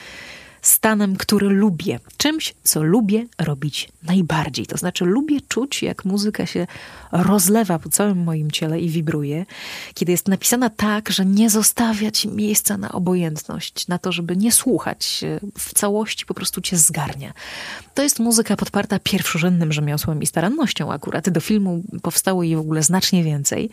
stanem, 0.61 1.15
który 1.15 1.49
lubię, 1.49 1.99
czymś, 2.17 2.53
co 2.63 2.83
lubię 2.83 3.25
robić 3.39 3.89
najbardziej. 4.03 4.65
To 4.65 4.77
znaczy, 4.77 5.05
lubię 5.05 5.41
czuć, 5.47 5.83
jak 5.83 6.05
muzyka 6.05 6.45
się 6.45 6.67
rozlewa 7.11 7.79
po 7.79 7.89
całym 7.89 8.23
moim 8.23 8.51
ciele 8.51 8.79
i 8.79 8.89
wibruje, 8.89 9.45
kiedy 9.93 10.11
jest 10.11 10.27
napisana 10.27 10.69
tak, 10.69 11.09
że 11.09 11.25
nie 11.25 11.49
zostawia 11.49 12.11
ci 12.11 12.27
miejsca 12.27 12.77
na 12.77 12.91
obojętność, 12.91 13.87
na 13.87 13.97
to, 13.97 14.11
żeby 14.11 14.37
nie 14.37 14.51
słuchać 14.51 15.21
w 15.57 15.73
całości, 15.73 16.25
po 16.25 16.33
prostu 16.33 16.61
cię 16.61 16.77
zgarnia. 16.77 17.33
To 17.93 18.03
jest 18.03 18.19
muzyka 18.19 18.55
podparta 18.55 18.99
pierwszorzędnym 18.99 19.73
rzemiosłem 19.73 20.21
i 20.21 20.27
starannością. 20.27 20.91
Akurat 20.91 21.29
do 21.29 21.41
filmu 21.41 21.83
powstało 22.01 22.43
jej 22.43 22.55
w 22.55 22.59
ogóle 22.59 22.83
znacznie 22.83 23.23
więcej. 23.23 23.69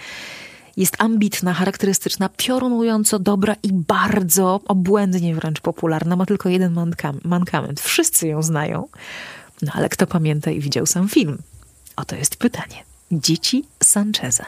Jest 0.78 0.96
ambitna, 0.98 1.54
charakterystyczna, 1.54 2.28
piorunująco 2.36 3.18
dobra 3.18 3.56
i 3.62 3.72
bardzo 3.72 4.60
obłędnie 4.68 5.34
wręcz 5.34 5.60
popularna. 5.60 6.16
Ma 6.16 6.26
tylko 6.26 6.48
jeden 6.48 6.94
mankament. 7.24 7.80
Wszyscy 7.80 8.28
ją 8.28 8.42
znają. 8.42 8.88
No 9.62 9.72
ale 9.74 9.88
kto 9.88 10.06
pamięta 10.06 10.50
i 10.50 10.60
widział 10.60 10.86
sam 10.86 11.08
film? 11.08 11.38
Oto 11.96 12.16
jest 12.16 12.36
pytanie. 12.36 12.84
Dzieci 13.12 13.64
Sancheza. 13.82 14.44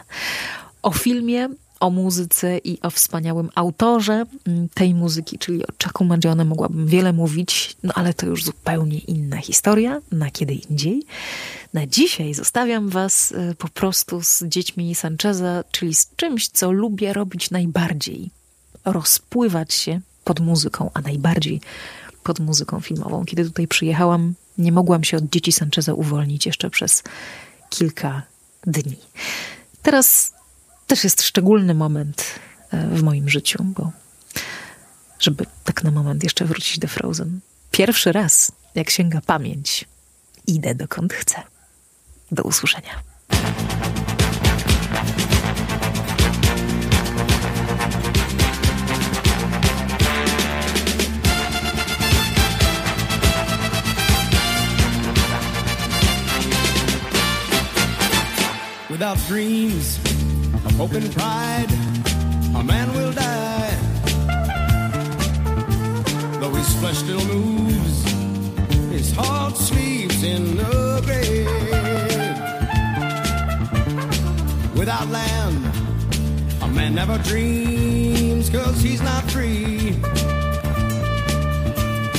O 0.83 0.91
filmie 0.91 1.49
o 1.81 1.91
muzyce 1.91 2.59
i 2.59 2.81
o 2.83 2.91
wspaniałym 2.91 3.51
autorze 3.55 4.27
mm, 4.47 4.69
tej 4.75 4.95
muzyki, 4.95 5.39
czyli 5.39 5.67
o 5.67 5.73
Chucku 5.85 6.05
Magione 6.05 6.45
mogłabym 6.45 6.87
wiele 6.87 7.13
mówić, 7.13 7.77
no 7.83 7.93
ale 7.95 8.15
to 8.15 8.27
już 8.27 8.45
zupełnie 8.45 8.99
inna 8.99 9.37
historia, 9.37 10.01
na 10.13 10.31
kiedy 10.31 10.55
indziej. 10.55 11.03
Na 11.75 11.87
dzisiaj 11.87 12.35
zostawiam 12.35 12.89
was 12.89 13.33
y, 13.33 13.55
po 13.59 13.69
prostu 13.69 14.23
z 14.23 14.43
dziećmi 14.43 14.95
Sancheza, 14.95 15.65
czyli 15.71 15.95
z 15.95 16.11
czymś, 16.17 16.49
co 16.49 16.73
lubię 16.73 17.13
robić 17.13 17.51
najbardziej. 17.51 18.31
Rozpływać 18.85 19.75
się 19.75 20.01
pod 20.25 20.41
muzyką, 20.41 20.91
a 20.95 21.01
najbardziej 21.01 21.61
pod 22.23 22.41
muzyką 22.41 22.81
filmową. 22.81 23.25
Kiedy 23.25 23.45
tutaj 23.45 23.69
przyjechałam, 23.69 24.35
nie 24.59 24.73
mogłam 24.73 25.05
się 25.05 25.17
od 25.17 25.25
dzieci 25.25 25.53
Sancheza 25.53 25.95
uwolnić 25.95 26.47
jeszcze 26.47 26.71
przez 26.71 27.03
kilka 27.71 28.23
dni. 28.67 28.97
Teraz 29.83 30.33
też 30.91 31.05
jest 31.05 31.23
szczególny 31.23 31.75
moment 31.75 32.25
e, 32.71 32.87
w 32.89 33.03
moim 33.03 33.29
życiu, 33.29 33.65
bo 33.65 33.93
żeby 35.19 35.47
tak 35.65 35.85
na 35.85 35.91
moment 35.91 36.23
jeszcze 36.23 36.45
wrócić 36.45 36.79
do 36.79 36.89
Frozen. 36.89 37.41
Pierwszy 37.71 38.13
raz, 38.13 38.53
jak 38.75 38.91
sięga 38.91 39.21
pamięć, 39.21 39.85
idę 40.47 40.75
dokąd 40.75 41.13
chcę. 41.13 41.43
Do 42.33 42.43
usłyszenia. 42.43 43.03
Without 58.91 59.19
dreams 59.29 60.00
and 60.81 61.13
pride, 61.13 61.71
a 62.57 62.65
man 62.65 62.91
will 62.95 63.13
die. 63.13 63.77
Though 66.41 66.55
his 66.55 66.75
flesh 66.77 66.97
still 66.97 67.23
moves, 67.27 68.03
his 68.91 69.13
heart 69.15 69.59
sleeps 69.59 70.23
in 70.23 70.57
the 70.57 71.03
grave. 71.05 71.47
Without 74.75 75.07
land, 75.09 75.63
a 76.63 76.69
man 76.69 76.95
never 76.95 77.19
dreams, 77.19 78.49
cause 78.49 78.81
he's 78.81 79.03
not 79.03 79.31
free. 79.31 80.01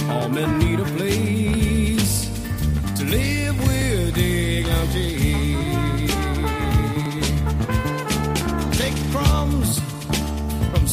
All 0.07 0.29
men 0.29 0.59
need 0.59 0.79
a 0.79 0.85
place 0.95 1.60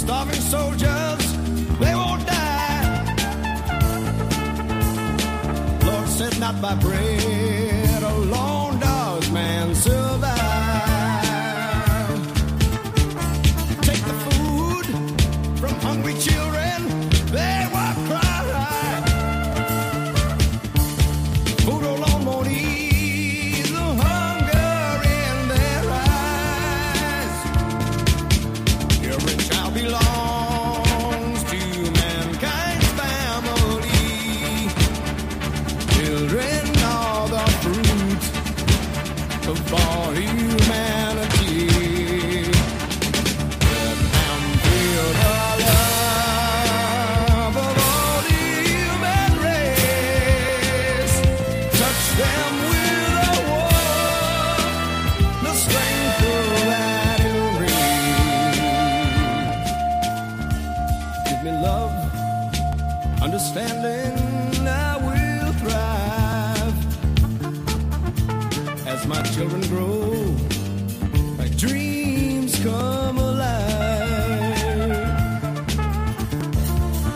starving 0.08 0.40
soldiers, 0.40 1.24
they 1.80 1.94
won't 1.94 2.26
die. 2.26 3.04
Lord 5.84 6.08
said, 6.08 6.40
not 6.40 6.62
by 6.62 6.74
bread 6.76 8.02
alone 8.02 8.80
does 8.80 9.30
man 9.30 9.74
survive. 9.74 10.32
Take 13.82 14.02
the 14.10 14.16
food 14.26 14.86
from 15.60 15.74
hungry 15.86 16.14
children, 16.14 16.57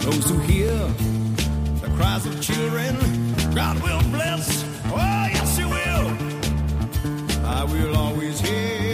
Those 0.03 0.29
who 0.29 0.39
hear 0.41 0.73
the 1.81 1.93
cries 1.97 2.27
of 2.27 2.41
children, 2.43 2.97
God 3.55 3.81
will 3.83 4.03
bless. 4.11 4.65
Oh, 4.87 5.29
yes, 5.31 5.57
He 5.57 5.65
will. 5.65 6.09
I 7.47 7.65
will 7.65 7.97
always 7.97 8.41
hear. 8.41 8.92